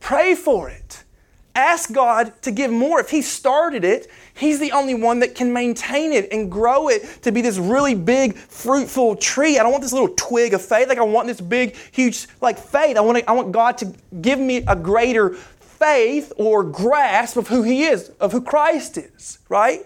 Pray 0.00 0.34
for 0.34 0.68
it. 0.68 1.04
Ask 1.54 1.92
God 1.92 2.32
to 2.42 2.50
give 2.50 2.70
more. 2.70 3.00
If 3.00 3.10
He 3.10 3.22
started 3.22 3.84
it, 3.84 4.08
He's 4.34 4.58
the 4.58 4.72
only 4.72 4.94
one 4.94 5.20
that 5.20 5.34
can 5.34 5.52
maintain 5.52 6.12
it 6.12 6.32
and 6.32 6.50
grow 6.50 6.88
it 6.88 7.22
to 7.22 7.32
be 7.32 7.42
this 7.42 7.58
really 7.58 7.94
big, 7.94 8.36
fruitful 8.36 9.16
tree. 9.16 9.58
I 9.58 9.62
don't 9.62 9.72
want 9.72 9.82
this 9.82 9.92
little 9.92 10.14
twig 10.16 10.54
of 10.54 10.62
faith. 10.62 10.88
Like 10.88 10.98
I 10.98 11.02
want 11.02 11.26
this 11.26 11.40
big, 11.40 11.76
huge, 11.92 12.26
like 12.40 12.58
faith. 12.58 12.96
I 12.96 13.00
want, 13.00 13.18
to, 13.18 13.28
I 13.28 13.32
want 13.32 13.52
God 13.52 13.76
to 13.78 13.92
give 14.22 14.38
me 14.38 14.64
a 14.66 14.76
greater 14.76 15.36
faith 15.80 16.32
or 16.36 16.62
grasp 16.62 17.36
of 17.36 17.48
who 17.48 17.62
He 17.62 17.84
is, 17.84 18.10
of 18.20 18.32
who 18.32 18.42
Christ 18.42 18.98
is, 18.98 19.38
right? 19.48 19.80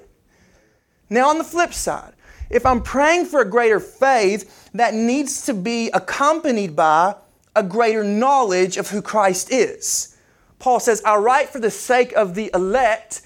Now, 1.08 1.28
on 1.28 1.38
the 1.38 1.44
flip 1.44 1.72
side, 1.72 2.12
if 2.50 2.66
I'm 2.66 2.82
praying 2.82 3.26
for 3.26 3.40
a 3.40 3.48
greater 3.48 3.80
faith, 3.80 4.70
that 4.74 4.92
needs 4.92 5.46
to 5.46 5.54
be 5.54 5.88
accompanied 5.90 6.74
by 6.74 7.14
a 7.54 7.62
greater 7.62 8.02
knowledge 8.02 8.76
of 8.76 8.90
who 8.90 9.00
Christ 9.00 9.52
is. 9.52 10.16
Paul 10.58 10.80
says, 10.80 11.00
I 11.04 11.16
write 11.16 11.50
for 11.50 11.60
the 11.60 11.70
sake 11.70 12.12
of 12.14 12.34
the 12.34 12.50
elect 12.52 13.22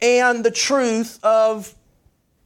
and 0.00 0.44
the 0.44 0.50
truth 0.50 1.18
of, 1.24 1.74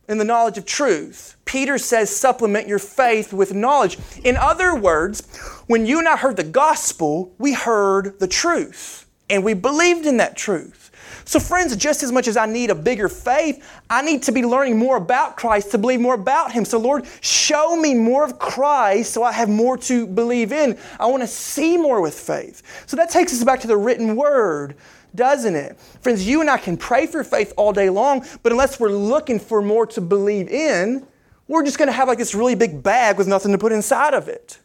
and 0.08 0.18
the 0.18 0.24
knowledge 0.24 0.56
of 0.56 0.64
truth. 0.64 1.36
Peter 1.44 1.76
says, 1.76 2.14
supplement 2.14 2.68
your 2.68 2.78
faith 2.78 3.32
with 3.32 3.52
knowledge. 3.52 3.98
In 4.24 4.36
other 4.36 4.74
words, 4.74 5.26
when 5.66 5.84
you 5.84 5.98
and 5.98 6.08
I 6.08 6.16
heard 6.16 6.36
the 6.36 6.44
gospel, 6.44 7.34
we 7.38 7.52
heard 7.52 8.18
the 8.18 8.28
truth 8.28 9.07
and 9.30 9.44
we 9.44 9.54
believed 9.54 10.06
in 10.06 10.16
that 10.18 10.36
truth. 10.36 10.90
So, 11.24 11.38
friends, 11.38 11.76
just 11.76 12.02
as 12.02 12.10
much 12.10 12.26
as 12.26 12.38
I 12.38 12.46
need 12.46 12.70
a 12.70 12.74
bigger 12.74 13.08
faith, 13.08 13.62
I 13.90 14.00
need 14.00 14.22
to 14.22 14.32
be 14.32 14.42
learning 14.44 14.78
more 14.78 14.96
about 14.96 15.36
Christ 15.36 15.70
to 15.72 15.78
believe 15.78 16.00
more 16.00 16.14
about 16.14 16.52
Him. 16.52 16.64
So, 16.64 16.78
Lord, 16.78 17.06
show 17.20 17.76
me 17.76 17.94
more 17.94 18.24
of 18.24 18.38
Christ 18.38 19.12
so 19.12 19.22
I 19.22 19.32
have 19.32 19.48
more 19.48 19.76
to 19.78 20.06
believe 20.06 20.52
in. 20.52 20.78
I 20.98 21.06
want 21.06 21.22
to 21.22 21.26
see 21.26 21.76
more 21.76 22.00
with 22.00 22.18
faith. 22.18 22.62
So, 22.86 22.96
that 22.96 23.10
takes 23.10 23.34
us 23.34 23.44
back 23.44 23.60
to 23.60 23.66
the 23.66 23.76
written 23.76 24.16
word 24.16 24.76
doesn't 25.14 25.56
it? 25.56 25.78
Friends, 26.00 26.28
you 26.28 26.42
and 26.42 26.50
I 26.50 26.58
can 26.58 26.76
pray 26.76 27.06
for 27.06 27.24
faith 27.24 27.52
all 27.56 27.72
day 27.72 27.90
long, 27.90 28.24
but 28.42 28.52
unless 28.52 28.78
we're 28.78 28.90
looking 28.90 29.38
for 29.38 29.62
more 29.62 29.86
to 29.86 30.00
believe 30.00 30.48
in, 30.48 31.06
we're 31.48 31.64
just 31.64 31.78
going 31.78 31.88
to 31.88 31.92
have 31.92 32.08
like 32.08 32.18
this 32.18 32.34
really 32.34 32.54
big 32.54 32.82
bag 32.82 33.16
with 33.16 33.26
nothing 33.26 33.52
to 33.52 33.58
put 33.58 33.72
inside 33.72 34.14
of 34.14 34.28
it. 34.28 34.58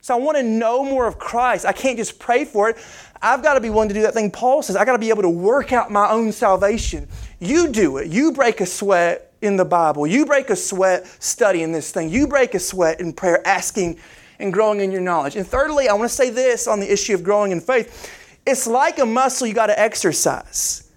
So 0.00 0.14
I 0.14 0.18
want 0.20 0.38
to 0.38 0.42
know 0.42 0.84
more 0.84 1.06
of 1.06 1.18
Christ. 1.18 1.66
I 1.66 1.72
can't 1.72 1.98
just 1.98 2.18
pray 2.18 2.44
for 2.44 2.70
it. 2.70 2.76
I've 3.20 3.42
got 3.42 3.54
to 3.54 3.60
be 3.60 3.70
willing 3.70 3.88
to 3.88 3.94
do 3.94 4.02
that 4.02 4.14
thing 4.14 4.30
Paul 4.30 4.62
says. 4.62 4.76
I 4.76 4.84
got 4.84 4.92
to 4.92 4.98
be 4.98 5.08
able 5.08 5.22
to 5.22 5.28
work 5.28 5.72
out 5.72 5.90
my 5.90 6.08
own 6.10 6.32
salvation. 6.32 7.08
You 7.40 7.68
do 7.68 7.98
it. 7.98 8.08
You 8.08 8.32
break 8.32 8.60
a 8.60 8.66
sweat 8.66 9.32
in 9.42 9.56
the 9.56 9.64
Bible. 9.64 10.06
You 10.06 10.26
break 10.26 10.50
a 10.50 10.56
sweat 10.56 11.06
studying 11.22 11.72
this 11.72 11.90
thing. 11.90 12.08
You 12.10 12.26
break 12.26 12.54
a 12.54 12.58
sweat 12.58 13.00
in 13.00 13.12
prayer, 13.12 13.46
asking 13.46 13.98
and 14.38 14.52
growing 14.52 14.80
in 14.80 14.92
your 14.92 15.00
knowledge. 15.00 15.36
And 15.36 15.46
thirdly, 15.46 15.88
I 15.88 15.94
want 15.94 16.08
to 16.08 16.14
say 16.14 16.30
this 16.30 16.66
on 16.68 16.80
the 16.80 16.92
issue 16.92 17.14
of 17.14 17.22
growing 17.22 17.50
in 17.50 17.60
faith. 17.60 18.12
It's 18.46 18.66
like 18.66 18.98
a 18.98 19.06
muscle 19.06 19.46
you 19.46 19.54
got 19.54 19.66
to 19.66 19.78
exercise. 19.78 20.90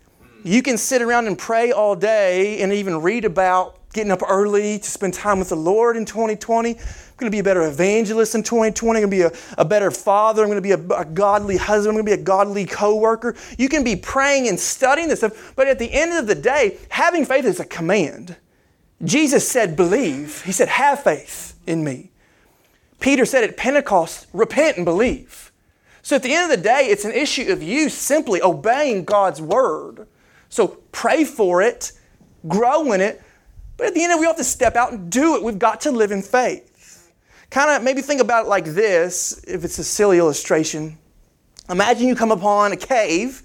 You 0.44 0.62
can 0.62 0.78
sit 0.78 1.02
around 1.02 1.28
and 1.28 1.38
pray 1.38 1.72
all 1.72 1.96
day 1.96 2.62
and 2.62 2.72
even 2.74 3.02
read 3.02 3.26
about 3.26 3.78
getting 3.94 4.12
up 4.12 4.22
early 4.28 4.80
to 4.80 4.90
spend 4.90 5.14
time 5.14 5.40
with 5.40 5.50
the 5.50 5.56
Lord 5.56 5.98
in 5.98 6.06
2020 6.06 6.78
going 7.22 7.32
to 7.32 7.36
be 7.36 7.40
a 7.40 7.44
better 7.44 7.64
evangelist 7.68 8.36
in 8.36 8.44
2020. 8.44 8.98
I'm 8.98 9.10
going 9.10 9.12
to 9.12 9.30
be 9.30 9.36
a, 9.36 9.56
a 9.58 9.66
better 9.66 9.92
father. 9.92 10.42
I'm 10.44 10.50
going 10.50 10.62
to 10.62 10.62
be 10.62 10.72
a, 10.72 10.98
a 10.98 11.06
godly 11.06 11.56
husband. 11.56 11.90
I'm 11.90 12.04
going 12.04 12.06
to 12.06 12.18
be 12.18 12.22
a 12.22 12.26
godly 12.26 12.66
coworker. 12.66 13.36
You 13.58 13.70
can 13.70 13.84
be 13.84 13.96
praying 13.96 14.48
and 14.48 14.60
studying 14.60 15.08
this 15.08 15.20
stuff, 15.20 15.54
but 15.56 15.68
at 15.68 15.80
the 15.80 15.94
end 15.94 16.14
of 16.14 16.28
the 16.28 16.36
day, 16.36 16.78
having 16.90 17.26
faith 17.26 17.46
is 17.46 17.60
a 17.60 17.66
command. 17.66 18.36
Jesus 19.04 19.48
said, 19.48 19.76
believe. 19.76 20.44
He 20.44 20.52
said, 20.52 20.68
have 20.68 21.04
faith 21.04 21.56
in 21.66 21.84
me. 21.84 22.12
Peter 23.00 23.26
said 23.26 23.44
at 23.44 23.56
Pentecost, 23.56 24.28
repent 24.34 24.78
and 24.78 24.86
believe. 24.86 25.52
So 26.02 26.16
at 26.16 26.24
the 26.24 26.34
end 26.34 26.52
of 26.52 26.58
the 26.58 26.64
day, 26.64 26.88
it's 26.90 27.06
an 27.06 27.14
issue 27.14 27.52
of 27.52 27.62
you 27.62 27.90
simply 27.90 28.42
obeying 28.42 29.06
God's 29.06 29.42
word. 29.42 30.08
So 30.50 30.80
pray 30.92 31.24
for 31.24 31.62
it, 31.62 31.92
grow 32.48 32.92
in 32.92 33.02
it, 33.02 33.22
but 33.78 33.88
at 33.88 33.94
the 33.94 34.04
end 34.04 34.14
of 34.14 34.20
we 34.20 34.26
have 34.26 34.38
to 34.38 34.44
step 34.44 34.76
out 34.76 34.92
and 34.92 35.12
do 35.12 35.36
it. 35.36 35.44
We've 35.44 35.60
got 35.60 35.82
to 35.82 35.92
live 35.92 36.12
in 36.12 36.22
faith 36.22 36.71
kind 37.52 37.70
of 37.70 37.84
maybe 37.84 38.02
think 38.02 38.22
about 38.22 38.46
it 38.46 38.50
like 38.50 38.66
this 38.66 39.44
if 39.48 39.64
it's 39.64 39.78
a 39.78 39.84
silly 39.84 40.18
illustration. 40.18 40.98
Imagine 41.70 42.08
you 42.08 42.16
come 42.16 42.32
upon 42.32 42.72
a 42.72 42.78
cave, 42.78 43.44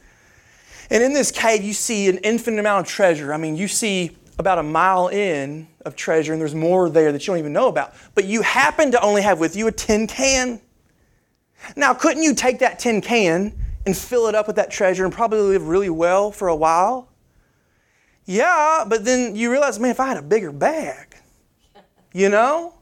and 0.91 1.03
in 1.03 1.13
this 1.13 1.31
cave, 1.31 1.63
you 1.63 1.73
see 1.73 2.09
an 2.09 2.19
infinite 2.19 2.61
amount 2.61 2.87
of 2.87 2.93
treasure. 2.93 3.33
I 3.33 3.37
mean, 3.37 3.57
you 3.57 3.69
see 3.69 4.17
about 4.39 4.59
a 4.59 4.63
mile 4.63 5.09
in 5.09 5.67
of 5.85 5.97
treasure, 5.97 6.33
and 6.33 6.41
there's 6.41 6.55
more 6.55 6.89
there 6.89 7.13
that 7.13 7.23
you 7.23 7.33
don't 7.33 7.39
even 7.39 7.53
know 7.53 7.69
about. 7.69 7.95
But 8.15 8.25
you 8.25 8.43
happen 8.43 8.91
to 8.93 9.01
only 9.01 9.23
have 9.23 9.39
with 9.39 9.57
you 9.57 9.67
a 9.67 9.73
tin 9.73 10.07
can. 10.07 10.61
Now, 11.75 11.95
couldn't 11.95 12.23
you 12.23 12.35
take 12.35 12.61
that 12.61 12.79
tin 12.79 13.01
can 13.01 13.53
and 13.85 13.97
fill 13.97 14.27
it 14.29 14.35
up 14.35 14.47
with 14.47 14.57
that 14.57 14.71
treasure 14.71 15.05
and 15.05 15.13
probably 15.13 15.41
live 15.41 15.69
really 15.69 15.91
well 15.91 16.31
for 16.31 16.49
a 16.49 16.57
while? 16.57 17.09
Yeah, 18.25 18.85
but 18.87 19.05
then 19.05 19.37
you 19.37 19.51
realize, 19.51 19.79
man, 19.79 19.91
if 19.91 20.01
I 20.01 20.07
had 20.07 20.17
a 20.17 20.23
bigger 20.23 20.53
bag, 20.53 21.17
you 22.13 22.29
know? 22.29 22.75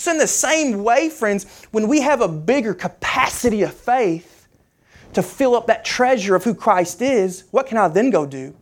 So, 0.00 0.12
in 0.12 0.16
the 0.16 0.26
same 0.26 0.82
way, 0.82 1.10
friends, 1.10 1.44
when 1.72 1.86
we 1.86 2.00
have 2.00 2.22
a 2.22 2.26
bigger 2.26 2.72
capacity 2.72 3.60
of 3.60 3.74
faith 3.74 4.48
to 5.12 5.22
fill 5.22 5.54
up 5.54 5.66
that 5.66 5.84
treasure 5.84 6.34
of 6.34 6.42
who 6.42 6.54
Christ 6.54 7.02
is, 7.02 7.44
what 7.50 7.66
can 7.66 7.76
I 7.76 7.86
then 7.88 8.08
go 8.08 8.24
do? 8.24 8.56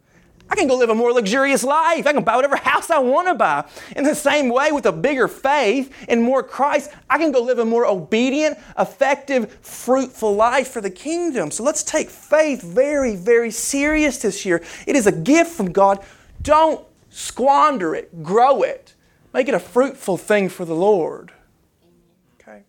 I 0.51 0.57
can 0.57 0.67
go 0.67 0.77
live 0.77 0.91
a 0.91 0.97
more 0.97 1.13
luxurious 1.13 1.63
life. 1.63 2.09
I 2.09 2.13
can 2.13 2.25
buy 2.25 2.35
whatever 2.35 2.57
house 2.57 2.91
I 2.91 2.99
want 2.99 3.29
to 3.29 3.35
buy. 3.35 3.65
In 3.95 4.03
the 4.03 4.17
same 4.17 4.49
way, 4.49 4.73
with 4.73 4.87
a 4.87 4.91
bigger 4.91 5.29
faith 5.29 5.95
and 6.09 6.21
more 6.21 6.43
Christ, 6.43 6.91
I 7.09 7.19
can 7.19 7.31
go 7.31 7.41
live 7.41 7.61
a 7.61 7.65
more 7.65 7.87
obedient, 7.87 8.59
effective, 8.77 9.53
fruitful 9.63 10.35
life 10.35 10.67
for 10.67 10.81
the 10.81 10.91
kingdom. 10.91 11.53
So 11.53 11.63
let's 11.63 11.85
take 11.85 12.11
faith 12.11 12.63
very, 12.63 13.15
very 13.15 13.53
serious 13.53 14.19
this 14.19 14.45
year. 14.45 14.61
It 14.89 14.97
is 14.97 15.07
a 15.07 15.13
gift 15.13 15.53
from 15.53 15.71
God. 15.71 16.05
Don't 16.43 16.85
squander 17.11 17.95
it, 17.95 18.25
grow 18.25 18.63
it. 18.63 18.97
Make 19.39 19.47
it 19.47 19.55
a 19.55 19.61
fruitful 19.61 20.17
thing 20.17 20.49
for 20.49 20.65
the 20.65 20.75
Lord. 20.75 21.31
Okay? 22.41 22.65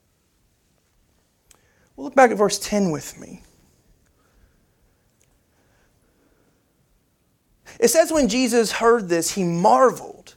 Well, 1.96 2.04
look 2.04 2.14
back 2.14 2.30
at 2.30 2.38
verse 2.38 2.60
10 2.60 2.92
with 2.92 3.20
me. 3.20 3.42
It 7.80 7.88
says, 7.88 8.12
When 8.12 8.28
Jesus 8.28 8.74
heard 8.74 9.10
this, 9.10 9.32
he 9.32 9.44
marveled 9.44 10.36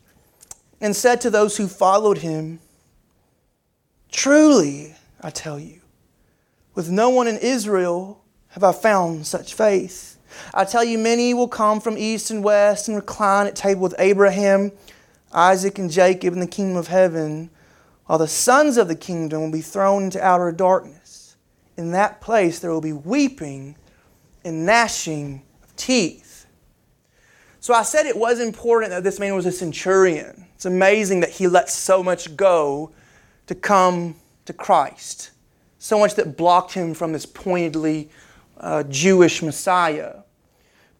and 0.80 0.96
said 0.96 1.20
to 1.20 1.28
those 1.28 1.58
who 1.58 1.68
followed 1.68 2.16
him, 2.16 2.60
Truly, 4.10 4.94
I 5.20 5.28
tell 5.28 5.58
you, 5.60 5.82
with 6.74 6.88
no 6.88 7.10
one 7.10 7.28
in 7.28 7.36
Israel 7.36 8.24
have 8.48 8.64
I 8.64 8.72
found 8.72 9.26
such 9.26 9.52
faith. 9.52 10.16
I 10.54 10.64
tell 10.64 10.82
you, 10.82 10.96
many 10.96 11.34
will 11.34 11.46
come 11.46 11.78
from 11.78 11.98
east 11.98 12.30
and 12.30 12.42
west 12.42 12.88
and 12.88 12.96
recline 12.96 13.48
at 13.48 13.54
table 13.54 13.82
with 13.82 13.94
Abraham 13.98 14.72
Isaac 15.32 15.78
and 15.78 15.90
Jacob 15.90 16.34
in 16.34 16.40
the 16.40 16.46
kingdom 16.46 16.76
of 16.76 16.88
heaven, 16.88 17.50
while 18.06 18.18
the 18.18 18.28
sons 18.28 18.76
of 18.76 18.88
the 18.88 18.94
kingdom 18.94 19.40
will 19.40 19.50
be 19.50 19.60
thrown 19.60 20.04
into 20.04 20.22
outer 20.22 20.52
darkness. 20.52 21.36
In 21.76 21.92
that 21.92 22.20
place 22.20 22.58
there 22.58 22.70
will 22.70 22.80
be 22.80 22.92
weeping 22.92 23.76
and 24.44 24.66
gnashing 24.66 25.42
of 25.62 25.74
teeth. 25.76 26.46
So 27.60 27.72
I 27.72 27.82
said 27.82 28.06
it 28.06 28.16
was 28.16 28.40
important 28.40 28.90
that 28.90 29.04
this 29.04 29.18
man 29.18 29.34
was 29.34 29.46
a 29.46 29.52
centurion. 29.52 30.46
It's 30.54 30.66
amazing 30.66 31.20
that 31.20 31.30
he 31.30 31.46
let 31.46 31.70
so 31.70 32.02
much 32.02 32.36
go 32.36 32.90
to 33.46 33.54
come 33.54 34.16
to 34.44 34.52
Christ, 34.52 35.30
so 35.78 35.98
much 35.98 36.14
that 36.16 36.36
blocked 36.36 36.72
him 36.72 36.92
from 36.92 37.12
this 37.12 37.24
pointedly 37.24 38.10
uh, 38.58 38.82
Jewish 38.84 39.42
Messiah. 39.42 40.16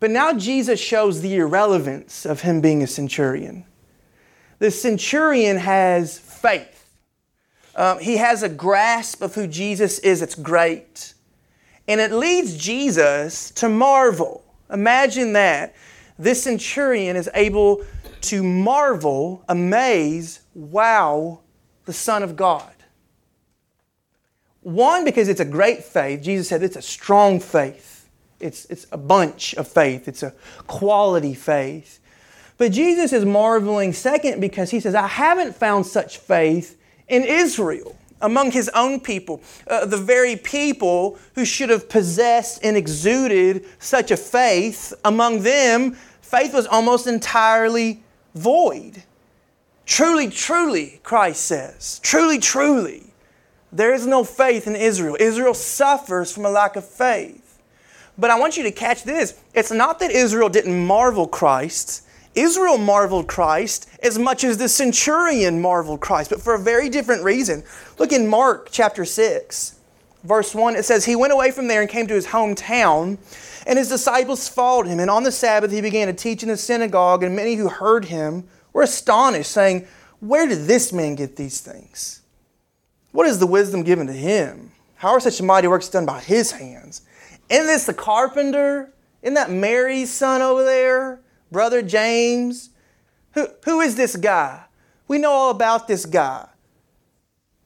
But 0.01 0.11
now 0.11 0.33
Jesus 0.33 0.81
shows 0.81 1.21
the 1.21 1.37
irrelevance 1.37 2.25
of 2.25 2.41
him 2.41 2.61
being 2.61 2.83
a 2.83 2.87
centurion 2.87 3.65
the 4.63 4.71
centurion 4.71 5.57
has 5.57 6.21
faith. 6.21 6.89
Um, 7.75 7.99
he 7.99 8.19
has 8.19 8.45
a 8.45 8.49
grasp 8.49 9.21
of 9.21 9.35
who 9.35 9.49
Jesus 9.49 9.99
is. 9.99 10.23
It's 10.23 10.37
great. 10.37 11.15
And 11.89 12.01
it 12.01 12.13
leads 12.13 12.57
Jesus 12.57 13.51
to 13.57 13.69
marvel. 13.69 14.45
Imagine 14.71 15.33
that. 15.33 15.75
This 16.17 16.45
centurion 16.45 17.17
is 17.17 17.29
able 17.35 17.85
to 18.21 18.45
marvel, 18.45 19.45
amaze, 19.49 20.43
wow 20.55 21.41
the 21.85 21.93
Son 21.93 22.23
of 22.23 22.37
God. 22.37 22.73
One, 24.61 25.05
because 25.05 25.29
it's 25.29 25.41
a 25.41 25.45
great 25.45 25.83
faith. 25.83 26.23
Jesus 26.23 26.49
said 26.49 26.63
it's 26.63 26.77
a 26.77 26.83
strong 26.83 27.41
faith. 27.41 28.09
It's, 28.39 28.65
it's 28.67 28.87
a 28.93 28.97
bunch 28.97 29.55
of 29.55 29.67
faith. 29.67 30.07
It's 30.07 30.23
a 30.23 30.33
quality 30.69 31.35
faith. 31.35 31.99
But 32.59 32.73
Jesus 32.73 33.13
is 33.13 33.25
marveling, 33.25 33.93
second, 33.93 34.41
because 34.41 34.71
he 34.71 34.81
says, 34.81 34.95
I 34.95 35.07
haven't 35.07 35.57
found 35.57 35.87
such 35.87 36.19
faith 36.19 36.79
in 37.09 37.25
Israel, 37.25 37.97
among 38.21 38.53
his 38.53 38.69
own 38.75 39.01
people, 39.01 39.43
uh, 39.67 39.85
the 39.85 39.97
very 39.97 40.37
people 40.37 41.19
who 41.35 41.45
should 41.45 41.71
have 41.71 41.89
possessed 41.89 42.65
and 42.65 42.77
exuded 42.77 43.65
such 43.79 44.11
a 44.11 44.17
faith. 44.17 44.95
Among 45.05 45.43
them, 45.43 45.97
faith 46.21 46.55
was 46.55 46.67
almost 46.67 47.07
entirely 47.07 48.03
void. 48.35 49.03
Truly, 49.85 50.31
truly, 50.31 51.01
Christ 51.03 51.45
says, 51.45 52.01
truly, 52.03 52.39
truly, 52.39 53.13
there 53.73 53.93
is 53.93 54.07
no 54.07 54.23
faith 54.23 54.67
in 54.67 54.77
Israel. 54.77 55.17
Israel 55.19 55.55
suffers 55.55 56.31
from 56.31 56.45
a 56.45 56.51
lack 56.51 56.77
of 56.77 56.87
faith. 56.87 57.59
But 58.19 58.31
I 58.31 58.39
want 58.39 58.57
you 58.57 58.63
to 58.65 58.71
catch 58.71 59.03
this. 59.03 59.41
It's 59.55 59.73
not 59.73 59.99
that 60.01 60.11
Israel 60.11 60.49
didn't 60.49 60.87
marvel 60.87 61.27
Christ. 61.27 62.02
Israel 62.35 62.79
marveled 62.79 63.29
Christ 63.29 63.89
as 64.03 64.19
much 64.19 64.45
as 64.45 64.57
the 64.57 64.69
centurion 64.69 65.61
marveled 65.61 66.01
Christ, 66.01 66.31
but 66.31 66.41
for 66.41 66.55
a 66.55 66.59
very 66.59 66.89
different 66.89 67.25
reason. 67.25 67.63
Look 67.99 68.13
in 68.13 68.27
Mark 68.27 68.69
chapter 68.71 69.05
6, 69.05 69.79
verse 70.25 70.55
1. 70.55 70.77
It 70.77 70.85
says, 70.85 71.05
He 71.05 71.17
went 71.17 71.33
away 71.33 71.51
from 71.51 71.69
there 71.69 71.83
and 71.83 71.91
came 71.91 72.07
to 72.07 72.15
his 72.15 72.29
hometown, 72.29 73.19
and 73.67 73.79
his 73.79 73.89
disciples 73.89 74.49
followed 74.49 74.87
him. 74.87 74.99
And 74.99 75.11
on 75.11 75.25
the 75.25 75.33
Sabbath 75.33 75.71
he 75.71 75.81
began 75.81 76.07
to 76.07 76.15
teach 76.15 76.43
in 76.43 76.49
the 76.49 76.57
synagogue, 76.57 77.23
and 77.23 77.37
many 77.37 77.57
who 77.57 77.69
heard 77.69 78.07
him 78.07 78.45
were 78.73 78.83
astonished, 78.83 79.51
saying, 79.51 79.87
Where 80.21 80.49
did 80.49 80.67
this 80.67 80.93
man 80.93 81.15
get 81.15 81.37
these 81.37 81.61
things? 81.61 82.23
What 83.13 83.27
is 83.27 83.39
the 83.39 83.47
wisdom 83.47 83.83
given 83.83 84.07
to 84.07 84.13
him? 84.13 84.73
How 84.97 85.11
are 85.11 85.21
such 85.21 85.43
mighty 85.43 85.69
works 85.69 85.89
done 85.89 86.07
by 86.07 86.21
his 86.21 86.53
hands? 86.53 87.03
Isn't 87.51 87.67
this 87.67 87.85
the 87.85 87.93
carpenter? 87.93 88.95
Isn't 89.21 89.35
that 89.35 89.51
Mary's 89.51 90.11
son 90.11 90.41
over 90.41 90.65
there? 90.65 91.21
Brother 91.53 91.83
James? 91.83 92.71
Who, 93.35 93.47
who 93.65 93.81
is 93.81 93.95
this 93.95 94.17
guy? 94.17 94.65
We 95.07 95.19
know 95.19 95.31
all 95.31 95.51
about 95.51 95.87
this 95.87 96.07
guy. 96.07 96.49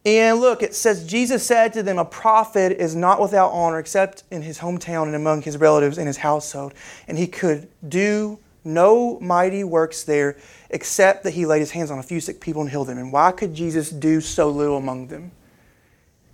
And 0.05 0.39
look, 0.41 0.63
it 0.63 0.75
says, 0.75 1.05
Jesus 1.05 1.45
said 1.45 1.73
to 1.73 1.83
them, 1.83 1.99
A 1.99 2.05
prophet 2.05 2.73
is 2.73 2.95
not 2.95 3.21
without 3.21 3.51
honor 3.51 3.79
except 3.79 4.23
in 4.31 4.43
his 4.43 4.59
hometown 4.59 5.05
and 5.07 5.17
among 5.17 5.43
his 5.43 5.57
relatives 5.57 5.99
in 5.99 6.07
his 6.07 6.19
household. 6.19 6.75
And 7.09 7.19
he 7.19 7.27
could 7.27 7.69
do 7.89 8.39
no 8.65 9.19
mighty 9.21 9.65
works 9.65 10.05
there 10.05 10.37
except 10.71 11.25
that 11.25 11.33
he 11.33 11.47
laid 11.47 11.61
his 11.61 11.73
hands 11.73 11.91
on 11.91 11.99
a 11.99 12.05
few 12.05 12.21
sick 12.21 12.41
people 12.41 12.63
and 12.63 12.71
healed 12.71 12.87
them. 12.87 12.99
And 12.99 13.13
why 13.13 13.33
could 13.33 13.55
Jesus 13.55 13.91
do 13.91 14.21
so 14.21 14.49
little 14.49 14.77
among 14.77 15.09
them? 15.09 15.33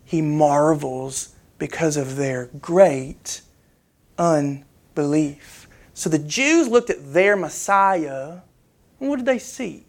He 0.04 0.20
marvels 0.20 1.34
because 1.58 1.96
of 1.96 2.16
their 2.16 2.46
great 2.60 3.40
unbelief. 4.18 5.61
So 5.94 6.08
the 6.08 6.18
Jews 6.18 6.68
looked 6.68 6.90
at 6.90 7.12
their 7.12 7.36
Messiah, 7.36 8.40
and 9.00 9.08
what 9.08 9.16
did 9.16 9.26
they 9.26 9.38
see? 9.38 9.84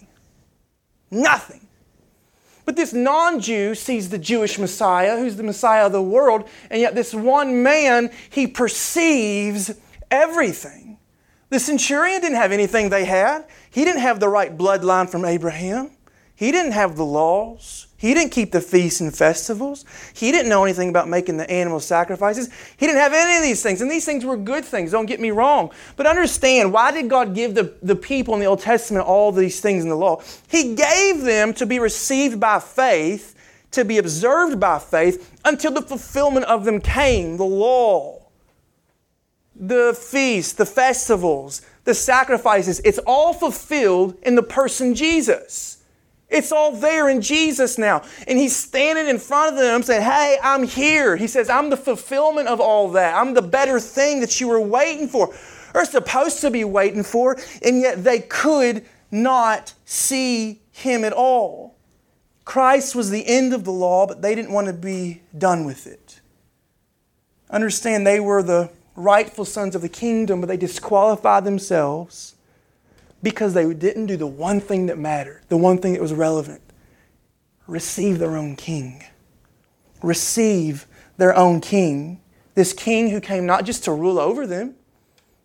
Nothing. 1.09 1.67
But 2.65 2.75
this 2.75 2.93
non 2.93 3.39
Jew 3.39 3.75
sees 3.75 4.09
the 4.09 4.17
Jewish 4.17 4.57
Messiah, 4.57 5.17
who's 5.17 5.35
the 5.35 5.43
Messiah 5.43 5.85
of 5.85 5.91
the 5.91 6.01
world, 6.01 6.47
and 6.69 6.81
yet 6.81 6.95
this 6.95 7.13
one 7.13 7.61
man, 7.63 8.11
he 8.29 8.47
perceives 8.47 9.73
everything. 10.09 10.97
The 11.49 11.59
centurion 11.59 12.21
didn't 12.21 12.37
have 12.37 12.51
anything 12.51 12.89
they 12.89 13.05
had. 13.05 13.45
He 13.69 13.85
didn't 13.85 14.01
have 14.01 14.19
the 14.19 14.29
right 14.29 14.57
bloodline 14.57 15.09
from 15.09 15.25
Abraham. 15.25 15.91
He 16.35 16.51
didn't 16.51 16.71
have 16.71 16.95
the 16.95 17.05
laws. 17.05 17.87
He 17.95 18.13
didn't 18.13 18.31
keep 18.31 18.51
the 18.51 18.59
feasts 18.59 18.99
and 18.99 19.15
festivals. 19.15 19.85
He 20.13 20.31
didn't 20.31 20.49
know 20.49 20.63
anything 20.63 20.89
about 20.89 21.07
making 21.07 21.37
the 21.37 21.49
animal 21.49 21.79
sacrifices. 21.79 22.49
He 22.75 22.85
didn't 22.85 22.99
have 22.99 23.13
any 23.13 23.37
of 23.37 23.43
these 23.43 23.63
things. 23.63 23.81
And 23.81 23.89
these 23.89 24.03
things 24.03 24.25
were 24.25 24.35
good 24.35 24.65
things, 24.65 24.91
don't 24.91 25.05
get 25.05 25.21
me 25.21 25.31
wrong. 25.31 25.71
But 25.95 26.07
understand, 26.07 26.73
why 26.73 26.91
did 26.91 27.09
God 27.09 27.33
give 27.33 27.55
the, 27.55 27.73
the 27.81 27.95
people 27.95 28.33
in 28.33 28.39
the 28.39 28.45
Old 28.47 28.59
Testament 28.59 29.05
all 29.05 29.31
these 29.31 29.61
things 29.61 29.83
in 29.83 29.89
the 29.89 29.95
law? 29.95 30.21
He 30.49 30.75
gave 30.75 31.21
them 31.21 31.53
to 31.53 31.65
be 31.65 31.79
received 31.79 32.39
by 32.39 32.59
faith, 32.59 33.35
to 33.71 33.85
be 33.85 33.99
observed 33.99 34.59
by 34.59 34.79
faith, 34.79 35.39
until 35.45 35.71
the 35.71 35.81
fulfillment 35.81 36.45
of 36.47 36.65
them 36.65 36.81
came 36.81 37.37
the 37.37 37.45
law, 37.45 38.21
the 39.55 39.97
feasts, 39.97 40.53
the 40.53 40.65
festivals, 40.65 41.61
the 41.85 41.93
sacrifices. 41.93 42.81
It's 42.83 42.99
all 43.05 43.33
fulfilled 43.33 44.17
in 44.23 44.35
the 44.35 44.43
person 44.43 44.95
Jesus. 44.95 45.82
It's 46.33 46.51
all 46.51 46.71
there 46.71 47.09
in 47.09 47.21
Jesus 47.21 47.77
now. 47.77 48.01
And 48.27 48.39
he's 48.39 48.55
standing 48.55 49.07
in 49.07 49.19
front 49.19 49.53
of 49.53 49.59
them 49.59 49.83
saying, 49.83 50.01
Hey, 50.01 50.37
I'm 50.41 50.63
here. 50.63 51.15
He 51.15 51.27
says, 51.27 51.47
I'm 51.47 51.69
the 51.69 51.77
fulfillment 51.77 52.47
of 52.47 52.59
all 52.59 52.91
that. 52.91 53.13
I'm 53.15 53.35
the 53.35 53.43
better 53.43 53.79
thing 53.79 54.19
that 54.21 54.41
you 54.41 54.47
were 54.47 54.59
waiting 54.59 55.07
for, 55.07 55.33
or 55.75 55.85
supposed 55.85 56.41
to 56.41 56.49
be 56.49 56.63
waiting 56.63 57.03
for, 57.03 57.37
and 57.61 57.79
yet 57.79 58.03
they 58.03 58.19
could 58.19 58.83
not 59.11 59.75
see 59.85 60.59
him 60.71 61.03
at 61.03 61.13
all. 61.13 61.75
Christ 62.45 62.95
was 62.95 63.11
the 63.11 63.25
end 63.27 63.53
of 63.53 63.63
the 63.63 63.71
law, 63.71 64.07
but 64.07 64.23
they 64.23 64.33
didn't 64.33 64.51
want 64.51 64.67
to 64.67 64.73
be 64.73 65.21
done 65.37 65.65
with 65.65 65.85
it. 65.85 66.19
Understand, 67.51 68.07
they 68.07 68.19
were 68.19 68.41
the 68.41 68.71
rightful 68.95 69.45
sons 69.45 69.75
of 69.75 69.83
the 69.83 69.89
kingdom, 69.89 70.41
but 70.41 70.47
they 70.47 70.57
disqualified 70.57 71.43
themselves 71.43 72.33
because 73.23 73.53
they 73.53 73.73
didn't 73.73 74.05
do 74.05 74.17
the 74.17 74.27
one 74.27 74.59
thing 74.59 74.85
that 74.85 74.99
mattered, 74.99 75.41
the 75.49 75.57
one 75.57 75.79
thing 75.79 75.93
that 75.93 76.01
was 76.01 76.13
relevant 76.13 76.61
receive 77.65 78.19
their 78.19 78.35
own 78.35 78.55
king. 78.55 79.03
Receive 80.01 80.85
their 81.17 81.35
own 81.35 81.61
king. 81.61 82.19
This 82.55 82.73
king 82.73 83.09
who 83.09 83.21
came 83.21 83.45
not 83.45 83.65
just 83.65 83.85
to 83.85 83.93
rule 83.93 84.19
over 84.19 84.45
them, 84.45 84.75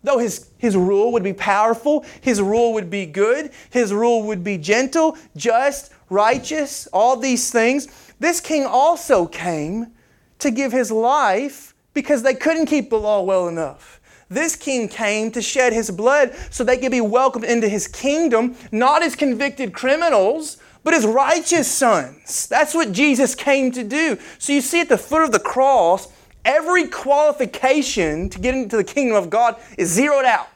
though 0.02 0.18
his, 0.18 0.50
his 0.58 0.76
rule 0.76 1.12
would 1.12 1.22
be 1.22 1.32
powerful, 1.32 2.04
his 2.20 2.42
rule 2.42 2.72
would 2.74 2.90
be 2.90 3.06
good, 3.06 3.52
his 3.70 3.92
rule 3.92 4.24
would 4.24 4.42
be 4.42 4.58
gentle, 4.58 5.16
just, 5.36 5.92
righteous, 6.10 6.86
all 6.88 7.16
these 7.16 7.50
things. 7.50 7.86
This 8.18 8.40
king 8.40 8.66
also 8.66 9.26
came 9.26 9.92
to 10.40 10.50
give 10.50 10.72
his 10.72 10.90
life 10.90 11.74
because 11.94 12.22
they 12.22 12.34
couldn't 12.34 12.66
keep 12.66 12.90
the 12.90 12.98
law 12.98 13.22
well 13.22 13.48
enough. 13.48 13.97
This 14.28 14.56
king 14.56 14.88
came 14.88 15.30
to 15.32 15.40
shed 15.40 15.72
his 15.72 15.90
blood 15.90 16.34
so 16.50 16.62
they 16.62 16.76
could 16.76 16.92
be 16.92 17.00
welcomed 17.00 17.44
into 17.44 17.68
his 17.68 17.88
kingdom, 17.88 18.56
not 18.70 19.02
as 19.02 19.16
convicted 19.16 19.72
criminals, 19.72 20.58
but 20.84 20.94
as 20.94 21.06
righteous 21.06 21.70
sons. 21.70 22.46
That's 22.46 22.74
what 22.74 22.92
Jesus 22.92 23.34
came 23.34 23.72
to 23.72 23.82
do. 23.82 24.18
So 24.38 24.52
you 24.52 24.60
see 24.60 24.80
at 24.80 24.88
the 24.88 24.98
foot 24.98 25.22
of 25.22 25.32
the 25.32 25.38
cross, 25.38 26.08
every 26.44 26.86
qualification 26.88 28.28
to 28.30 28.38
get 28.38 28.54
into 28.54 28.76
the 28.76 28.84
kingdom 28.84 29.16
of 29.16 29.30
God 29.30 29.56
is 29.76 29.90
zeroed 29.90 30.24
out. 30.24 30.48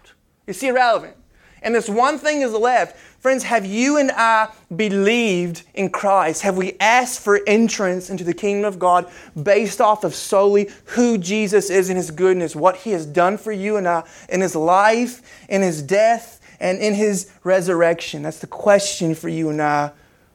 You 0.46 0.50
It's 0.52 0.62
irrelevant. 0.62 1.16
And 1.62 1.74
this 1.74 1.88
one 1.88 2.18
thing 2.18 2.42
is 2.42 2.52
left 2.52 2.96
Friends, 3.22 3.44
have 3.44 3.64
you 3.64 3.98
and 3.98 4.10
I 4.10 4.48
believed 4.74 5.62
in 5.74 5.90
Christ? 5.90 6.42
Have 6.42 6.56
we 6.56 6.76
asked 6.80 7.20
for 7.20 7.38
entrance 7.46 8.10
into 8.10 8.24
the 8.24 8.34
kingdom 8.34 8.64
of 8.64 8.80
God 8.80 9.08
based 9.40 9.80
off 9.80 10.02
of 10.02 10.12
solely 10.12 10.68
who 10.86 11.18
Jesus 11.18 11.70
is 11.70 11.88
and 11.88 11.96
His 11.96 12.10
goodness, 12.10 12.56
what 12.56 12.78
He 12.78 12.90
has 12.90 13.06
done 13.06 13.38
for 13.38 13.52
you 13.52 13.76
and 13.76 13.86
I 13.86 14.02
in 14.28 14.40
His 14.40 14.56
life, 14.56 15.22
in 15.48 15.62
His 15.62 15.84
death, 15.84 16.40
and 16.58 16.80
in 16.80 16.94
His 16.94 17.30
resurrection? 17.44 18.22
That's 18.22 18.40
the 18.40 18.48
question 18.48 19.14
for 19.14 19.28
you 19.28 19.50
and 19.50 19.62
I 19.62 19.92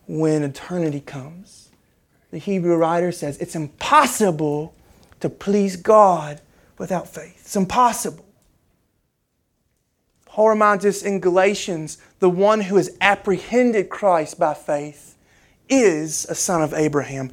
when 0.08 0.44
eternity 0.44 1.02
comes. 1.02 1.72
The 2.32 2.38
Hebrew 2.38 2.78
writer 2.78 3.12
says 3.12 3.38
it's 3.40 3.56
impossible 3.58 4.74
to 5.20 5.30
please 5.30 5.76
God 5.76 6.40
without 6.78 7.10
faith. 7.10 7.42
It's 7.42 7.58
impossible. 7.58 8.27
Paul 10.38 10.50
reminds 10.50 10.86
us 10.86 11.02
in 11.02 11.20
Galatians 11.20 11.98
the 12.20 12.30
one 12.30 12.62
who 12.62 12.76
has 12.76 12.96
apprehended 13.02 13.90
Christ 13.90 14.38
by 14.38 14.54
faith 14.54 15.18
is 15.68 16.28
a 16.30 16.36
son 16.36 16.62
of 16.62 16.76
Abraham, 16.76 17.32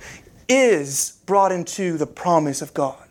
is 0.48 1.18
brought 1.26 1.52
into 1.52 1.98
the 1.98 2.06
promise 2.06 2.62
of 2.62 2.72
God. 2.72 3.06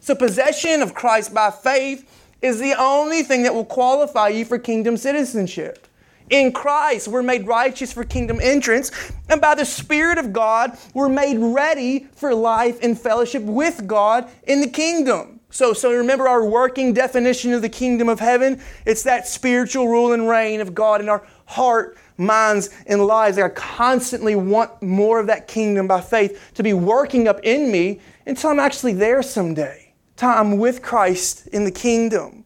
So, 0.00 0.14
possession 0.14 0.80
of 0.80 0.94
Christ 0.94 1.34
by 1.34 1.50
faith 1.50 2.10
is 2.40 2.58
the 2.58 2.72
only 2.72 3.22
thing 3.22 3.42
that 3.42 3.52
will 3.52 3.66
qualify 3.66 4.28
you 4.28 4.46
for 4.46 4.58
kingdom 4.58 4.96
citizenship. 4.96 5.88
In 6.30 6.50
Christ, 6.50 7.08
we're 7.08 7.22
made 7.22 7.46
righteous 7.46 7.92
for 7.92 8.02
kingdom 8.02 8.38
entrance, 8.40 8.90
and 9.28 9.42
by 9.42 9.54
the 9.54 9.66
Spirit 9.66 10.16
of 10.16 10.32
God, 10.32 10.78
we're 10.94 11.10
made 11.10 11.36
ready 11.36 12.06
for 12.14 12.34
life 12.34 12.80
in 12.80 12.94
fellowship 12.94 13.42
with 13.42 13.86
God 13.86 14.26
in 14.44 14.62
the 14.62 14.70
kingdom. 14.70 15.33
So, 15.54 15.72
so 15.72 15.92
remember 15.92 16.26
our 16.26 16.44
working 16.44 16.92
definition 16.92 17.52
of 17.52 17.62
the 17.62 17.68
kingdom 17.68 18.08
of 18.08 18.18
heaven? 18.18 18.60
It's 18.84 19.04
that 19.04 19.28
spiritual 19.28 19.86
rule 19.86 20.12
and 20.12 20.28
reign 20.28 20.60
of 20.60 20.74
God 20.74 21.00
in 21.00 21.08
our 21.08 21.24
heart, 21.46 21.96
minds, 22.18 22.70
and 22.88 23.06
lives. 23.06 23.38
I 23.38 23.48
constantly 23.50 24.34
want 24.34 24.82
more 24.82 25.20
of 25.20 25.28
that 25.28 25.46
kingdom 25.46 25.86
by 25.86 26.00
faith 26.00 26.50
to 26.54 26.64
be 26.64 26.72
working 26.72 27.28
up 27.28 27.38
in 27.44 27.70
me 27.70 28.00
until 28.26 28.50
I'm 28.50 28.58
actually 28.58 28.94
there 28.94 29.22
someday. 29.22 29.94
Time 30.16 30.58
with 30.58 30.82
Christ 30.82 31.46
in 31.46 31.62
the 31.62 31.70
kingdom. 31.70 32.44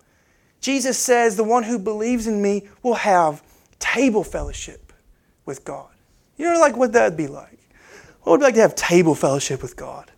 Jesus 0.61 0.99
says, 0.99 1.35
The 1.35 1.45
one 1.45 1.63
who 1.63 1.79
believes 1.79 2.27
in 2.27 2.43
me 2.43 2.69
will 2.83 2.93
have 2.93 3.43
table 3.79 4.23
fellowship 4.23 4.93
with 5.47 5.65
God. 5.65 5.89
You 6.37 6.53
know, 6.53 6.61
like 6.61 6.77
what 6.77 6.93
that'd 6.93 7.17
be 7.17 7.27
like? 7.27 7.59
What 8.25 8.33
would 8.33 8.37
it 8.37 8.41
be 8.41 8.45
like 8.45 8.55
to 8.57 8.61
have 8.61 8.75
table 8.75 9.15
fellowship 9.15 9.63
with 9.63 9.77
God? 9.77 10.11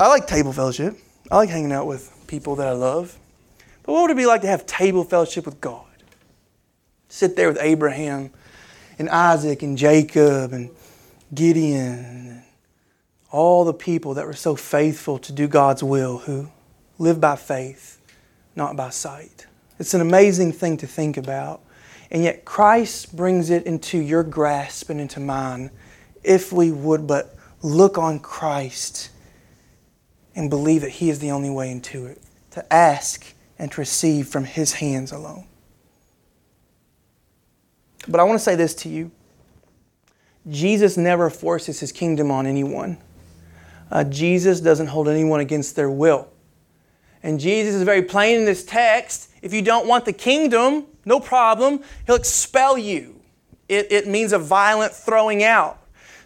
I 0.00 0.08
like 0.08 0.26
table 0.26 0.54
fellowship. 0.54 0.96
I 1.30 1.36
like 1.36 1.50
hanging 1.50 1.72
out 1.72 1.86
with 1.86 2.10
people 2.26 2.56
that 2.56 2.66
I 2.66 2.72
love. 2.72 3.18
But 3.82 3.92
what 3.92 4.02
would 4.02 4.10
it 4.10 4.16
be 4.16 4.26
like 4.26 4.40
to 4.42 4.46
have 4.46 4.64
table 4.66 5.04
fellowship 5.04 5.44
with 5.44 5.60
God? 5.60 5.84
Sit 7.08 7.36
there 7.36 7.48
with 7.48 7.58
Abraham 7.60 8.30
and 8.98 9.08
Isaac 9.10 9.62
and 9.62 9.76
Jacob 9.76 10.52
and 10.52 10.70
Gideon 11.34 12.04
and 12.04 12.42
all 13.30 13.64
the 13.64 13.74
people 13.74 14.14
that 14.14 14.26
were 14.26 14.32
so 14.34 14.56
faithful 14.56 15.18
to 15.18 15.32
do 15.32 15.46
God's 15.46 15.82
will 15.82 16.18
who 16.18 16.48
live 16.98 17.20
by 17.20 17.36
faith, 17.36 18.00
not 18.56 18.76
by 18.76 18.90
sight. 18.90 19.46
It's 19.78 19.94
an 19.94 20.00
amazing 20.00 20.52
thing 20.52 20.78
to 20.78 20.86
think 20.86 21.16
about. 21.16 21.60
And 22.10 22.22
yet 22.22 22.46
Christ 22.46 23.14
brings 23.14 23.50
it 23.50 23.64
into 23.64 23.98
your 23.98 24.22
grasp 24.22 24.88
and 24.88 24.98
into 24.98 25.20
mine 25.20 25.70
if 26.24 26.52
we 26.52 26.72
would 26.72 27.06
but 27.06 27.36
look 27.62 27.98
on 27.98 28.18
Christ 28.18 29.10
and 30.38 30.48
believe 30.48 30.82
that 30.82 30.90
He 30.90 31.10
is 31.10 31.18
the 31.18 31.32
only 31.32 31.50
way 31.50 31.68
into 31.68 32.06
it, 32.06 32.22
to 32.52 32.72
ask 32.72 33.34
and 33.58 33.72
to 33.72 33.80
receive 33.80 34.28
from 34.28 34.44
His 34.44 34.74
hands 34.74 35.10
alone. 35.10 35.44
But 38.06 38.20
I 38.20 38.22
want 38.22 38.38
to 38.38 38.44
say 38.44 38.54
this 38.54 38.72
to 38.76 38.88
you 38.88 39.10
Jesus 40.48 40.96
never 40.96 41.28
forces 41.28 41.80
His 41.80 41.90
kingdom 41.90 42.30
on 42.30 42.46
anyone. 42.46 42.98
Uh, 43.90 44.04
Jesus 44.04 44.60
doesn't 44.60 44.86
hold 44.86 45.08
anyone 45.08 45.40
against 45.40 45.74
their 45.74 45.90
will. 45.90 46.28
And 47.22 47.40
Jesus 47.40 47.74
is 47.74 47.82
very 47.82 48.02
plain 48.02 48.38
in 48.38 48.44
this 48.44 48.64
text. 48.64 49.30
If 49.42 49.52
you 49.52 49.60
don't 49.60 49.88
want 49.88 50.04
the 50.04 50.12
kingdom, 50.12 50.86
no 51.04 51.18
problem, 51.18 51.82
He'll 52.06 52.14
expel 52.14 52.78
you. 52.78 53.20
It, 53.68 53.90
it 53.90 54.06
means 54.06 54.32
a 54.32 54.38
violent 54.38 54.92
throwing 54.92 55.42
out. 55.42 55.77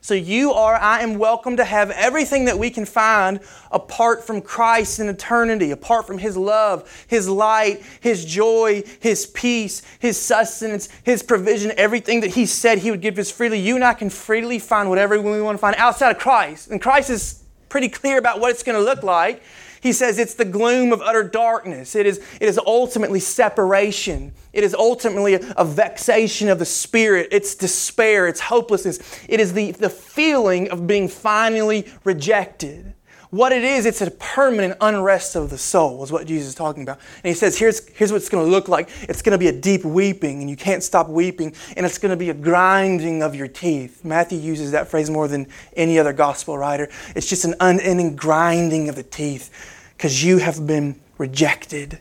So 0.04 0.14
you 0.14 0.52
are, 0.52 0.74
I 0.74 1.02
am 1.02 1.16
welcome 1.16 1.58
to 1.58 1.64
have 1.64 1.92
everything 1.92 2.46
that 2.46 2.58
we 2.58 2.70
can 2.70 2.84
find 2.84 3.38
apart 3.70 4.24
from 4.24 4.42
Christ 4.42 4.98
in 4.98 5.08
eternity, 5.08 5.70
apart 5.70 6.08
from 6.08 6.18
His 6.18 6.36
love, 6.36 7.06
His 7.06 7.28
light, 7.28 7.84
His 8.00 8.24
joy, 8.24 8.82
His 8.98 9.26
peace, 9.26 9.80
His 10.00 10.20
sustenance, 10.20 10.88
His 11.04 11.22
provision, 11.22 11.72
everything 11.76 12.22
that 12.22 12.32
He 12.32 12.46
said 12.46 12.78
He 12.78 12.90
would 12.90 13.00
give 13.00 13.16
us 13.16 13.30
freely. 13.30 13.60
You 13.60 13.76
and 13.76 13.84
I 13.84 13.94
can 13.94 14.10
freely 14.10 14.58
find 14.58 14.88
whatever 14.88 15.22
we 15.22 15.40
want 15.40 15.54
to 15.54 15.60
find 15.60 15.76
outside 15.76 16.10
of 16.10 16.18
Christ. 16.18 16.72
And 16.72 16.82
Christ 16.82 17.08
is 17.08 17.44
pretty 17.68 17.88
clear 17.88 18.18
about 18.18 18.40
what 18.40 18.50
it's 18.50 18.64
going 18.64 18.76
to 18.76 18.84
look 18.84 19.04
like. 19.04 19.40
He 19.82 19.92
says 19.92 20.20
it's 20.20 20.34
the 20.34 20.44
gloom 20.44 20.92
of 20.92 21.02
utter 21.02 21.24
darkness. 21.24 21.96
It 21.96 22.06
is, 22.06 22.18
it 22.40 22.48
is 22.48 22.56
ultimately 22.56 23.18
separation. 23.18 24.32
It 24.52 24.62
is 24.62 24.74
ultimately 24.74 25.34
a, 25.34 25.54
a, 25.56 25.64
vexation 25.64 26.48
of 26.48 26.60
the 26.60 26.64
spirit. 26.64 27.28
It's 27.32 27.56
despair. 27.56 28.28
It's 28.28 28.38
hopelessness. 28.38 29.00
It 29.28 29.40
is 29.40 29.54
the, 29.54 29.72
the 29.72 29.90
feeling 29.90 30.70
of 30.70 30.86
being 30.86 31.08
finally 31.08 31.88
rejected. 32.04 32.94
What 33.32 33.52
it 33.52 33.64
is, 33.64 33.86
it's 33.86 34.02
a 34.02 34.10
permanent 34.10 34.76
unrest 34.82 35.36
of 35.36 35.48
the 35.48 35.56
soul, 35.56 36.04
is 36.04 36.12
what 36.12 36.26
Jesus 36.26 36.48
is 36.48 36.54
talking 36.54 36.82
about. 36.82 36.98
And 37.24 37.30
he 37.30 37.34
says, 37.34 37.56
here's, 37.56 37.88
here's 37.88 38.12
what 38.12 38.18
it's 38.18 38.28
going 38.28 38.44
to 38.44 38.50
look 38.50 38.68
like. 38.68 38.90
It's 39.08 39.22
going 39.22 39.32
to 39.32 39.38
be 39.38 39.48
a 39.48 39.58
deep 39.58 39.86
weeping, 39.86 40.42
and 40.42 40.50
you 40.50 40.56
can't 40.56 40.82
stop 40.82 41.08
weeping, 41.08 41.54
and 41.74 41.86
it's 41.86 41.96
going 41.96 42.10
to 42.10 42.16
be 42.16 42.28
a 42.28 42.34
grinding 42.34 43.22
of 43.22 43.34
your 43.34 43.48
teeth. 43.48 44.04
Matthew 44.04 44.38
uses 44.38 44.72
that 44.72 44.88
phrase 44.88 45.08
more 45.08 45.28
than 45.28 45.46
any 45.74 45.98
other 45.98 46.12
gospel 46.12 46.58
writer. 46.58 46.90
It's 47.16 47.26
just 47.26 47.46
an 47.46 47.54
unending 47.58 48.16
grinding 48.16 48.90
of 48.90 48.96
the 48.96 49.02
teeth 49.02 49.48
because 49.96 50.22
you 50.22 50.36
have 50.36 50.66
been 50.66 51.00
rejected 51.16 52.00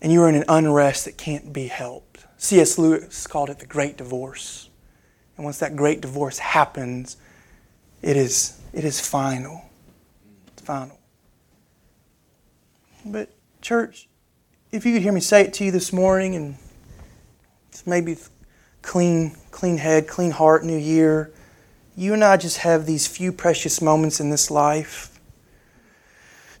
and 0.00 0.12
you're 0.12 0.28
in 0.28 0.36
an 0.36 0.44
unrest 0.48 1.06
that 1.06 1.18
can't 1.18 1.52
be 1.52 1.66
helped. 1.66 2.24
C.S. 2.36 2.78
Lewis 2.78 3.26
called 3.26 3.50
it 3.50 3.58
the 3.58 3.66
great 3.66 3.96
divorce. 3.96 4.70
And 5.36 5.44
once 5.44 5.58
that 5.58 5.74
great 5.74 6.00
divorce 6.00 6.38
happens, 6.38 7.16
it 8.00 8.16
is, 8.16 8.60
it 8.72 8.84
is 8.84 9.00
final 9.00 9.69
final. 10.70 11.00
But, 13.04 13.30
church, 13.60 14.08
if 14.70 14.86
you 14.86 14.92
could 14.92 15.02
hear 15.02 15.10
me 15.10 15.20
say 15.20 15.42
it 15.42 15.52
to 15.54 15.64
you 15.64 15.72
this 15.72 15.92
morning 15.92 16.36
and 16.36 16.54
maybe 17.84 18.16
clean, 18.80 19.34
clean 19.50 19.78
head, 19.78 20.06
clean 20.06 20.30
heart, 20.30 20.64
new 20.64 20.78
year, 20.78 21.32
you 21.96 22.14
and 22.14 22.22
I 22.22 22.36
just 22.36 22.58
have 22.58 22.86
these 22.86 23.08
few 23.08 23.32
precious 23.32 23.82
moments 23.82 24.20
in 24.20 24.30
this 24.30 24.48
life 24.48 25.18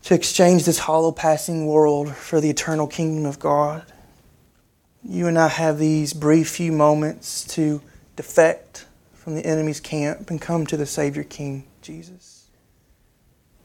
to 0.02 0.14
exchange 0.14 0.64
this 0.64 0.80
hollow 0.80 1.12
passing 1.12 1.66
world 1.66 2.12
for 2.12 2.40
the 2.40 2.50
eternal 2.50 2.88
kingdom 2.88 3.26
of 3.26 3.38
God. 3.38 3.84
You 5.04 5.28
and 5.28 5.38
I 5.38 5.46
have 5.46 5.78
these 5.78 6.14
brief 6.14 6.50
few 6.50 6.72
moments 6.72 7.44
to 7.54 7.80
defect 8.16 8.86
from 9.12 9.36
the 9.36 9.46
enemy's 9.46 9.78
camp 9.78 10.30
and 10.30 10.40
come 10.40 10.66
to 10.66 10.76
the 10.76 10.86
Savior 10.86 11.22
King, 11.22 11.62
Jesus. 11.80 12.29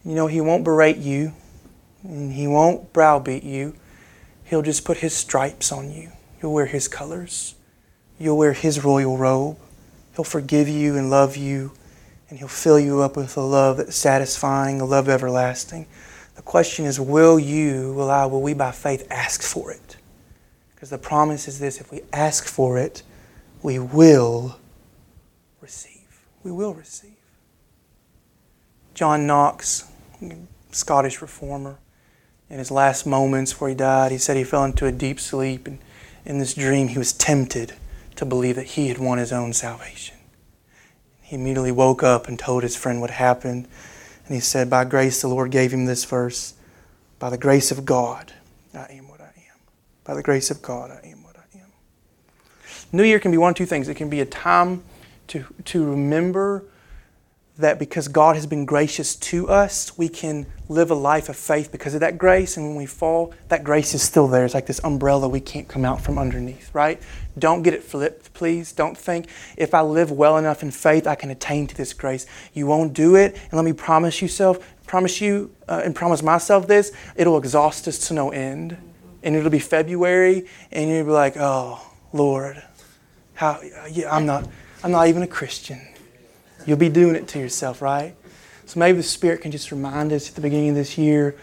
You 0.05 0.13
know, 0.13 0.27
He 0.27 0.39
won't 0.39 0.63
berate 0.63 0.97
you 0.97 1.33
and 2.03 2.31
He 2.31 2.47
won't 2.47 2.93
browbeat 2.93 3.43
you. 3.43 3.75
He'll 4.43 4.61
just 4.61 4.85
put 4.85 4.97
His 4.97 5.13
stripes 5.13 5.71
on 5.71 5.91
you. 5.91 6.11
You'll 6.41 6.53
wear 6.53 6.67
His 6.67 6.87
colors. 6.87 7.55
You'll 8.19 8.37
wear 8.37 8.53
His 8.53 8.83
royal 8.83 9.17
robe. 9.17 9.57
He'll 10.15 10.23
forgive 10.23 10.69
you 10.69 10.95
and 10.95 11.09
love 11.09 11.35
you, 11.35 11.73
and 12.29 12.39
He'll 12.39 12.47
fill 12.47 12.79
you 12.79 13.01
up 13.01 13.17
with 13.17 13.35
a 13.35 13.41
love 13.41 13.77
that's 13.77 13.97
satisfying, 13.97 14.79
a 14.79 14.85
love 14.85 15.09
everlasting. 15.09 15.87
The 16.35 16.41
question 16.41 16.85
is, 16.85 16.99
will 16.99 17.39
you, 17.39 17.93
will 17.93 18.09
I, 18.09 18.25
will 18.25 18.41
we 18.41 18.53
by 18.53 18.71
faith 18.71 19.07
ask 19.09 19.41
for 19.41 19.71
it? 19.71 19.97
Because 20.73 20.89
the 20.89 20.97
promise 20.97 21.47
is 21.47 21.59
this 21.59 21.81
if 21.81 21.91
we 21.91 22.01
ask 22.13 22.45
for 22.45 22.77
it, 22.77 23.03
we 23.61 23.79
will 23.79 24.57
receive. 25.59 26.21
We 26.43 26.51
will 26.51 26.73
receive. 26.73 27.11
John 28.93 29.25
Knox, 29.27 29.85
Scottish 30.71 31.21
reformer. 31.21 31.77
In 32.49 32.59
his 32.59 32.71
last 32.71 33.05
moments 33.05 33.53
before 33.53 33.69
he 33.69 33.75
died, 33.75 34.11
he 34.11 34.17
said 34.17 34.37
he 34.37 34.43
fell 34.43 34.63
into 34.63 34.85
a 34.85 34.91
deep 34.91 35.19
sleep, 35.19 35.67
and 35.67 35.79
in 36.25 36.37
this 36.39 36.53
dream 36.53 36.89
he 36.89 36.97
was 36.97 37.13
tempted 37.13 37.73
to 38.15 38.25
believe 38.25 38.55
that 38.55 38.67
he 38.67 38.87
had 38.87 38.97
won 38.97 39.17
his 39.17 39.33
own 39.33 39.53
salvation. 39.53 40.15
He 41.21 41.35
immediately 41.35 41.71
woke 41.71 42.03
up 42.03 42.27
and 42.27 42.37
told 42.37 42.63
his 42.63 42.75
friend 42.75 43.01
what 43.01 43.09
happened, 43.09 43.67
and 44.25 44.35
he 44.35 44.39
said, 44.39 44.69
By 44.69 44.85
grace, 44.85 45.21
the 45.21 45.27
Lord 45.27 45.51
gave 45.51 45.71
him 45.73 45.85
this 45.85 46.05
verse 46.05 46.53
By 47.17 47.29
the 47.29 47.37
grace 47.37 47.71
of 47.71 47.85
God, 47.85 48.33
I 48.73 48.87
am 48.91 49.09
what 49.09 49.21
I 49.21 49.25
am. 49.25 49.59
By 50.03 50.13
the 50.13 50.23
grace 50.23 50.51
of 50.51 50.61
God, 50.61 50.91
I 50.91 51.07
am 51.07 51.23
what 51.23 51.35
I 51.35 51.57
am. 51.57 51.71
New 52.91 53.03
Year 53.03 53.19
can 53.19 53.31
be 53.31 53.37
one 53.37 53.51
of 53.51 53.55
two 53.55 53.65
things. 53.65 53.89
It 53.89 53.95
can 53.95 54.09
be 54.09 54.21
a 54.21 54.25
time 54.25 54.83
to, 55.27 55.45
to 55.65 55.83
remember 55.83 56.63
that 57.57 57.79
because 57.79 58.07
God 58.09 58.35
has 58.35 58.45
been 58.45 58.65
gracious 58.65 59.15
to 59.15 59.47
us, 59.47 59.97
we 59.97 60.09
can 60.09 60.45
live 60.67 60.91
a 60.91 60.95
life 60.95 61.29
of 61.29 61.37
faith 61.37 61.71
because 61.71 61.93
of 61.93 62.01
that 62.01 62.17
grace. 62.17 62.57
And 62.57 62.67
when 62.67 62.75
we 62.75 62.85
fall, 62.85 63.33
that 63.47 63.63
grace 63.63 63.93
is 63.93 64.01
still 64.01 64.27
there. 64.27 64.43
It's 64.43 64.53
like 64.53 64.65
this 64.65 64.81
umbrella 64.83 65.29
we 65.29 65.39
can't 65.39 65.67
come 65.67 65.85
out 65.85 66.01
from 66.01 66.17
underneath, 66.17 66.73
right? 66.73 67.01
Don't 67.39 67.61
get 67.61 67.73
it 67.73 67.83
flipped, 67.83 68.33
please. 68.33 68.73
Don't 68.73 68.97
think 68.97 69.27
if 69.55 69.73
I 69.73 69.81
live 69.81 70.11
well 70.11 70.37
enough 70.37 70.63
in 70.63 70.71
faith, 70.71 71.07
I 71.07 71.15
can 71.15 71.29
attain 71.29 71.67
to 71.67 71.75
this 71.75 71.93
grace. 71.93 72.25
You 72.53 72.67
won't 72.67 72.93
do 72.93 73.15
it. 73.15 73.35
And 73.35 73.53
let 73.53 73.63
me 73.63 73.73
promise 73.73 74.21
you, 74.21 74.27
self, 74.27 74.59
promise 74.85 75.21
you, 75.21 75.55
uh, 75.69 75.81
and 75.83 75.95
promise 75.95 76.21
myself 76.21 76.67
this: 76.67 76.91
it'll 77.15 77.37
exhaust 77.37 77.87
us 77.87 78.07
to 78.07 78.13
no 78.13 78.31
end, 78.31 78.77
and 79.23 79.35
it'll 79.35 79.49
be 79.49 79.59
February, 79.59 80.45
and 80.71 80.89
you'll 80.89 81.05
be 81.05 81.11
like, 81.11 81.37
"Oh, 81.37 81.81
Lord, 82.11 82.61
how? 83.33 83.61
Yeah, 83.89 84.13
I'm 84.13 84.25
not. 84.25 84.47
I'm 84.83 84.91
not 84.91 85.07
even 85.07 85.23
a 85.23 85.27
Christian." 85.27 85.94
You'll 86.65 86.77
be 86.77 86.89
doing 86.89 87.15
it 87.15 87.27
to 87.29 87.39
yourself, 87.39 87.81
right? 87.81 88.15
So 88.65 88.79
maybe 88.79 88.97
the 88.97 89.03
Spirit 89.03 89.41
can 89.41 89.51
just 89.51 89.71
remind 89.71 90.11
us 90.11 90.29
at 90.29 90.35
the 90.35 90.41
beginning 90.41 90.69
of 90.69 90.75
this 90.75 90.97
year 90.97 91.35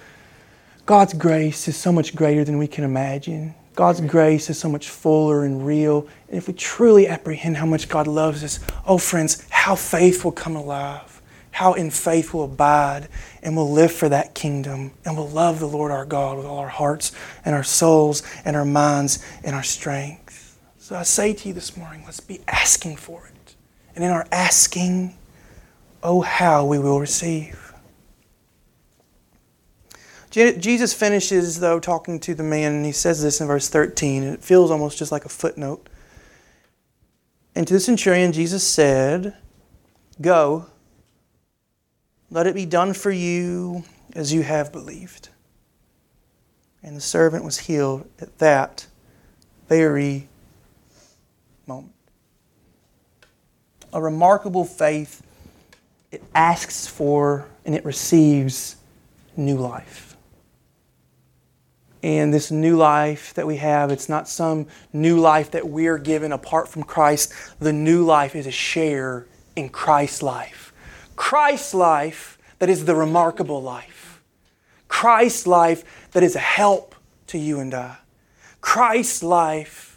God's 0.85 1.15
grace 1.15 1.69
is 1.69 1.77
so 1.77 1.93
much 1.93 2.15
greater 2.15 2.45
than 2.45 2.59
we 2.59 2.67
can 2.67 2.83
imagine. 2.83 3.55
God's 3.75 4.01
grace 4.01 4.51
is 4.51 4.59
so 4.59 4.69
much 4.69 4.89
fuller 4.89 5.45
and 5.45 5.65
real. 5.65 6.09
And 6.29 6.37
if 6.37 6.49
we 6.49 6.55
truly 6.55 7.07
apprehend 7.07 7.57
how 7.57 7.67
much 7.67 7.89
God 7.89 8.07
loves 8.07 8.43
us, 8.43 8.59
oh, 8.85 8.99
friends, 8.99 9.47
how 9.49 9.77
faith 9.77 10.25
will 10.25 10.33
come 10.33 10.57
alive, 10.57 11.23
how 11.53 11.75
in 11.75 11.91
faith 11.91 12.35
we'll 12.35 12.45
abide, 12.45 13.09
and 13.43 13.57
we'll 13.57 13.71
live 13.71 13.93
for 13.93 14.09
that 14.09 14.35
kingdom, 14.35 14.91
and 15.05 15.17
we'll 15.17 15.29
love 15.29 15.61
the 15.61 15.69
Lord 15.69 15.93
our 15.93 16.05
God 16.05 16.37
with 16.37 16.47
all 16.47 16.59
our 16.59 16.69
hearts 16.69 17.13
and 17.45 17.55
our 17.55 17.65
souls 17.65 18.23
and 18.45 18.57
our 18.57 18.65
minds 18.65 19.25
and 19.45 19.55
our 19.55 19.63
strength. 19.63 20.59
So 20.79 20.97
I 20.97 21.05
say 21.05 21.33
to 21.33 21.49
you 21.49 21.55
this 21.55 21.77
morning, 21.77 22.03
let's 22.05 22.21
be 22.21 22.41
asking 22.49 22.97
for 22.97 23.27
it. 23.27 23.32
And 23.95 24.05
in 24.05 24.11
our 24.11 24.27
asking, 24.33 25.17
oh, 26.03 26.21
how 26.21 26.65
we 26.65 26.79
will 26.79 27.01
receive. 27.01 27.59
Jesus 30.31 30.95
finishes, 30.95 31.61
though, 31.61 31.79
talking 31.79 32.19
to 32.21 32.35
the 32.35 32.43
man, 32.43 32.73
and 32.73 32.87
he 32.87 32.93
says 32.93 33.23
this 33.23 33.43
in 33.43 33.47
verse 33.47 33.69
13, 33.69 34.23
and 34.23 34.35
it 34.35 34.43
feels 34.43 34.71
almost 34.71 34.99
just 34.99 35.13
like 35.13 35.27
a 35.27 35.29
footnote. 35.29 35.91
And 37.55 37.67
to 37.67 37.75
the 37.75 37.81
centurion, 37.81 38.33
Jesus 38.33 38.67
said, 38.67 39.37
Go, 40.23 40.67
let 42.31 42.47
it 42.47 42.55
be 42.55 42.65
done 42.65 42.95
for 42.95 43.11
you 43.11 43.85
as 44.15 44.33
you 44.33 44.43
have 44.43 44.73
believed. 44.73 45.29
And 46.83 46.97
the 46.97 47.03
servant 47.03 47.45
was 47.45 47.59
healed 47.59 48.09
at 48.19 48.39
that 48.39 48.87
very 49.69 50.29
moment 51.67 51.93
a 53.93 54.01
remarkable 54.01 54.65
faith. 54.65 55.23
It 56.11 56.23
asks 56.35 56.87
for 56.87 57.49
and 57.65 57.75
it 57.75 57.85
receives 57.85 58.77
new 59.37 59.57
life. 59.57 60.17
And 62.03 62.35
this 62.35 62.51
new 62.51 62.77
life 62.77 63.33
that 63.35 63.47
we 63.47 63.59
have, 63.59 63.91
it's 63.91 64.09
not 64.09 64.29
some 64.29 64.67
new 64.93 65.21
life 65.21 65.53
that 65.53 65.69
we're 65.69 65.99
given 65.99 66.33
apart 66.33 66.69
from 66.69 66.83
Christ. 66.83 67.33
The 67.61 67.73
new 67.73 68.05
life 68.05 68.35
is 68.35 68.47
a 68.47 68.51
share 68.51 69.27
in 69.55 69.69
Christ's 69.69 70.23
life. 70.23 70.73
Christ's 71.15 71.75
life 71.75 72.39
that 72.59 72.69
is 72.69 72.85
the 72.87 72.97
remarkable 72.97 73.63
life. 73.63 74.21
Christ's 74.89 75.47
life 75.47 76.11
that 76.13 76.23
is 76.23 76.35
a 76.35 76.41
help 76.41 76.97
to 77.29 77.39
you 77.39 77.61
and 77.61 77.73
I. 77.73 77.99
Christ's 78.61 79.23
life 79.23 79.92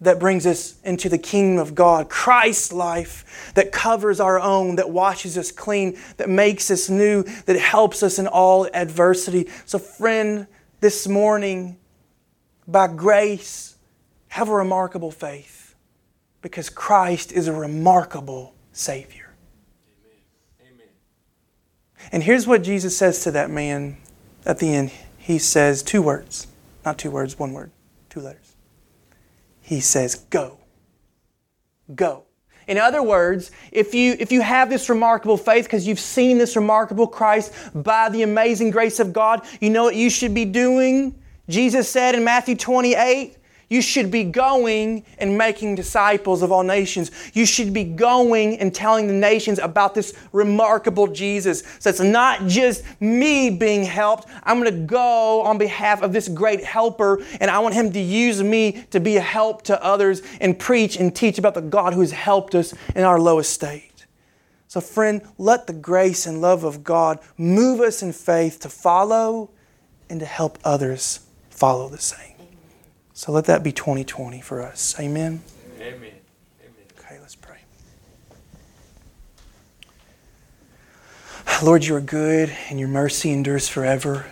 that 0.00 0.18
brings 0.18 0.46
us 0.46 0.78
into 0.82 1.08
the 1.08 1.18
kingdom 1.18 1.58
of 1.58 1.74
God, 1.74 2.08
Christ's 2.08 2.72
life 2.72 3.52
that 3.54 3.72
covers 3.72 4.20
our 4.20 4.38
own, 4.38 4.76
that 4.76 4.90
washes 4.90 5.38
us 5.38 5.50
clean, 5.50 5.98
that 6.18 6.28
makes 6.28 6.70
us 6.70 6.90
new, 6.90 7.22
that 7.22 7.58
helps 7.58 8.02
us 8.02 8.18
in 8.18 8.26
all 8.26 8.68
adversity. 8.74 9.48
So, 9.64 9.78
friend, 9.78 10.46
this 10.80 11.08
morning, 11.08 11.78
by 12.68 12.88
grace, 12.88 13.76
have 14.28 14.50
a 14.50 14.54
remarkable 14.54 15.10
faith 15.10 15.74
because 16.42 16.68
Christ 16.68 17.32
is 17.32 17.48
a 17.48 17.52
remarkable 17.52 18.54
Savior. 18.72 19.32
Amen. 20.60 20.74
Amen. 20.74 20.88
And 22.12 22.22
here's 22.22 22.46
what 22.46 22.62
Jesus 22.62 22.96
says 22.96 23.24
to 23.24 23.30
that 23.30 23.50
man 23.50 23.96
at 24.44 24.58
the 24.58 24.74
end. 24.74 24.92
He 25.16 25.38
says 25.38 25.82
two 25.82 26.02
words, 26.02 26.46
not 26.84 26.98
two 26.98 27.10
words, 27.10 27.38
one 27.38 27.54
word, 27.54 27.70
two 28.10 28.20
letters 28.20 28.45
he 29.66 29.80
says, 29.80 30.14
Go. 30.14 30.58
Go. 31.92 32.22
In 32.68 32.78
other 32.78 33.02
words, 33.02 33.50
if 33.72 33.94
you, 33.94 34.16
if 34.18 34.30
you 34.30 34.40
have 34.40 34.70
this 34.70 34.88
remarkable 34.88 35.36
faith 35.36 35.64
because 35.64 35.86
you've 35.86 36.00
seen 36.00 36.38
this 36.38 36.54
remarkable 36.54 37.08
Christ 37.08 37.52
by 37.74 38.08
the 38.08 38.22
amazing 38.22 38.70
grace 38.70 39.00
of 39.00 39.12
God, 39.12 39.44
you 39.60 39.70
know 39.70 39.82
what 39.82 39.96
you 39.96 40.08
should 40.08 40.34
be 40.34 40.44
doing? 40.44 41.20
Jesus 41.48 41.88
said 41.88 42.14
in 42.14 42.22
Matthew 42.22 42.54
28, 42.54 43.35
you 43.68 43.82
should 43.82 44.12
be 44.12 44.22
going 44.22 45.04
and 45.18 45.36
making 45.36 45.74
disciples 45.74 46.42
of 46.42 46.52
all 46.52 46.62
nations. 46.62 47.10
You 47.34 47.44
should 47.44 47.72
be 47.72 47.82
going 47.82 48.58
and 48.58 48.72
telling 48.72 49.08
the 49.08 49.12
nations 49.12 49.58
about 49.58 49.94
this 49.94 50.14
remarkable 50.32 51.08
Jesus. 51.08 51.64
So 51.80 51.90
it's 51.90 52.00
not 52.00 52.46
just 52.46 52.84
me 53.00 53.50
being 53.50 53.84
helped. 53.84 54.28
I'm 54.44 54.60
going 54.60 54.72
to 54.72 54.86
go 54.86 55.42
on 55.42 55.58
behalf 55.58 56.02
of 56.02 56.12
this 56.12 56.28
great 56.28 56.62
helper, 56.62 57.22
and 57.40 57.50
I 57.50 57.58
want 57.58 57.74
him 57.74 57.92
to 57.92 58.00
use 58.00 58.40
me 58.40 58.84
to 58.90 59.00
be 59.00 59.16
a 59.16 59.20
help 59.20 59.62
to 59.62 59.82
others 59.82 60.22
and 60.40 60.56
preach 60.56 60.96
and 60.96 61.14
teach 61.14 61.38
about 61.38 61.54
the 61.54 61.60
God 61.60 61.92
who 61.92 62.00
has 62.00 62.12
helped 62.12 62.54
us 62.54 62.72
in 62.94 63.02
our 63.02 63.18
lowest 63.18 63.52
state. 63.52 64.06
So, 64.68 64.80
friend, 64.80 65.22
let 65.38 65.66
the 65.66 65.72
grace 65.72 66.26
and 66.26 66.40
love 66.40 66.62
of 66.62 66.84
God 66.84 67.18
move 67.36 67.80
us 67.80 68.02
in 68.02 68.12
faith 68.12 68.60
to 68.60 68.68
follow 68.68 69.50
and 70.08 70.20
to 70.20 70.26
help 70.26 70.58
others 70.64 71.20
follow 71.50 71.88
the 71.88 71.98
same. 71.98 72.35
So 73.16 73.32
let 73.32 73.46
that 73.46 73.62
be 73.62 73.72
2020 73.72 74.42
for 74.42 74.60
us. 74.60 74.94
Amen. 75.00 75.42
Amen. 75.80 75.94
Amen. 75.96 76.12
Okay, 77.00 77.18
let's 77.18 77.34
pray. 77.34 77.56
Lord, 81.62 81.86
you 81.86 81.96
are 81.96 82.02
good 82.02 82.54
and 82.68 82.78
your 82.78 82.90
mercy 82.90 83.32
endures 83.32 83.70
forever. 83.70 84.26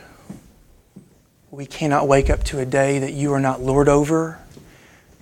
We 1.51 1.65
cannot 1.65 2.07
wake 2.07 2.29
up 2.29 2.45
to 2.45 2.59
a 2.59 2.67
day 2.67 2.99
that 2.99 3.15
you 3.15 3.33
are 3.33 3.41
not 3.41 3.63
Lord 3.63 3.89
over. 3.89 4.39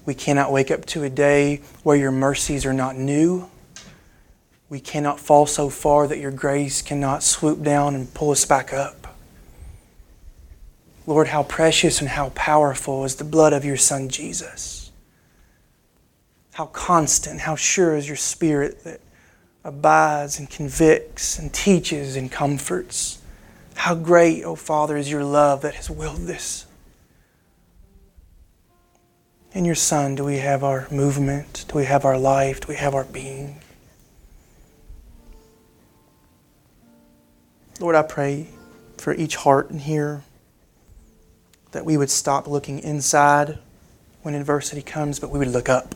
We 0.04 0.14
cannot 0.14 0.50
wake 0.50 0.72
up 0.72 0.84
to 0.86 1.04
a 1.04 1.10
day 1.10 1.60
where 1.84 1.96
your 1.96 2.10
mercies 2.10 2.66
are 2.66 2.72
not 2.72 2.96
new. 2.96 3.48
We 4.68 4.80
cannot 4.80 5.20
fall 5.20 5.46
so 5.46 5.70
far 5.70 6.08
that 6.08 6.18
your 6.18 6.32
grace 6.32 6.82
cannot 6.82 7.22
swoop 7.22 7.62
down 7.62 7.94
and 7.94 8.12
pull 8.12 8.32
us 8.32 8.44
back 8.44 8.72
up. 8.72 9.01
Lord, 11.06 11.28
how 11.28 11.42
precious 11.42 12.00
and 12.00 12.08
how 12.08 12.30
powerful 12.30 13.04
is 13.04 13.16
the 13.16 13.24
blood 13.24 13.52
of 13.52 13.64
your 13.64 13.76
Son 13.76 14.08
Jesus. 14.08 14.92
How 16.52 16.66
constant, 16.66 17.40
how 17.40 17.56
sure 17.56 17.96
is 17.96 18.06
your 18.06 18.16
Spirit 18.16 18.84
that 18.84 19.00
abides 19.64 20.38
and 20.38 20.48
convicts 20.48 21.38
and 21.38 21.52
teaches 21.52 22.16
and 22.16 22.30
comforts. 22.30 23.20
How 23.74 23.94
great, 23.94 24.44
O 24.44 24.50
oh 24.50 24.54
Father, 24.54 24.96
is 24.96 25.10
your 25.10 25.24
love 25.24 25.62
that 25.62 25.74
has 25.74 25.90
willed 25.90 26.26
this. 26.26 26.66
In 29.52 29.64
your 29.64 29.74
Son, 29.74 30.14
do 30.14 30.24
we 30.24 30.38
have 30.38 30.64
our 30.64 30.88
movement? 30.90 31.64
Do 31.68 31.78
we 31.78 31.84
have 31.84 32.04
our 32.04 32.18
life? 32.18 32.60
Do 32.60 32.68
we 32.68 32.76
have 32.76 32.94
our 32.94 33.04
being? 33.04 33.60
Lord, 37.80 37.96
I 37.96 38.02
pray 38.02 38.48
for 38.98 39.14
each 39.14 39.36
heart 39.36 39.70
in 39.70 39.80
here 39.80 40.22
that 41.72 41.84
we 41.84 41.96
would 41.96 42.10
stop 42.10 42.46
looking 42.46 42.78
inside 42.78 43.58
when 44.22 44.34
adversity 44.34 44.82
comes, 44.82 45.18
but 45.18 45.30
we 45.30 45.38
would 45.38 45.48
look 45.48 45.68
up. 45.68 45.94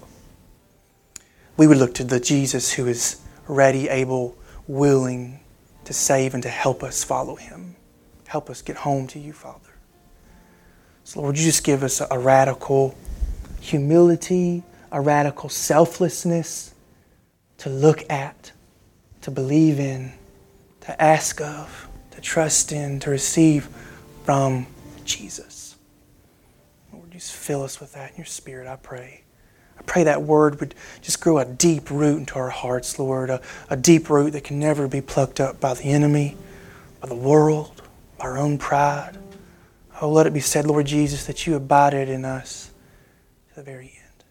We 1.57 1.67
would 1.67 1.79
look 1.79 1.95
to 1.95 2.05
the 2.05 2.21
Jesus 2.21 2.73
who 2.73 2.87
is 2.87 3.21
ready, 3.47 3.89
able, 3.89 4.37
willing 4.67 5.41
to 5.85 5.93
save 5.93 6.35
and 6.35 6.43
to 6.43 6.49
help 6.49 6.83
us 6.83 7.05
follow 7.05 7.37
him. 7.37 7.77
Help 8.27 8.51
us 8.51 8.61
get 8.61 8.77
home 8.77 9.07
to 9.09 9.19
you, 9.19 9.33
Father. 9.33 9.61
So, 11.05 11.21
Lord, 11.21 11.39
you 11.39 11.45
just 11.45 11.63
give 11.63 11.85
us 11.85 12.01
a, 12.01 12.09
a 12.11 12.19
radical 12.19 12.97
humility, 13.61 14.65
a 14.91 15.01
radical 15.01 15.49
selflessness 15.49 16.75
to 17.59 17.71
look 17.71 18.05
at, 18.11 18.53
to 19.23 19.31
believe 19.31 19.79
in, 19.79 20.13
to 20.81 21.03
ask 21.03 21.41
of, 21.41 21.89
to 22.11 22.21
trust 22.21 22.73
in, 22.73 22.99
to 23.01 23.11
receive 23.11 23.69
from 24.25 24.67
Jesus. 25.05 25.46
Just 27.27 27.39
fill 27.39 27.65
us 27.65 27.81
with 27.81 27.95
that 27.95 28.13
in 28.13 28.19
your 28.19 28.25
spirit, 28.25 28.69
I 28.69 28.77
pray. 28.77 29.25
I 29.77 29.83
pray 29.83 30.05
that 30.05 30.23
word 30.23 30.61
would 30.61 30.77
just 31.03 31.21
grow 31.21 31.39
a 31.39 31.45
deep 31.45 31.91
root 31.91 32.19
into 32.19 32.37
our 32.37 32.51
hearts, 32.51 33.01
Lord, 33.01 33.31
a, 33.31 33.43
a 33.69 33.77
deep 33.77 34.09
root 34.09 34.31
that 34.35 34.45
can 34.45 34.61
never 34.61 34.87
be 34.87 35.01
plucked 35.01 35.41
up 35.41 35.59
by 35.59 35.75
the 35.75 35.83
enemy, 35.83 36.37
by 37.01 37.09
the 37.09 37.17
world, 37.17 37.83
by 38.17 38.27
our 38.27 38.39
own 38.39 38.59
pride. 38.59 39.19
Oh, 40.01 40.09
let 40.09 40.29
it 40.29 40.35
be 40.35 40.39
said, 40.39 40.69
Lord 40.69 40.87
Jesus, 40.87 41.27
that 41.27 41.49
you 41.49 41.57
abided 41.57 42.09
in 42.09 42.25
us 42.25 42.71
to 43.49 43.57
the 43.57 43.63
very 43.65 43.87
end. 43.87 44.25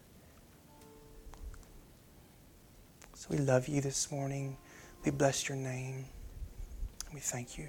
So 3.14 3.28
we 3.30 3.40
love 3.40 3.68
you 3.68 3.82
this 3.82 4.10
morning. 4.10 4.56
We 5.04 5.12
bless 5.12 5.50
your 5.50 5.58
name. 5.58 6.06
We 7.14 7.20
thank 7.20 7.58
you. 7.58 7.68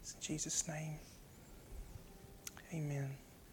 It's 0.00 0.14
in 0.14 0.20
Jesus' 0.22 0.66
name. 0.66 0.94
Amen. 2.72 3.10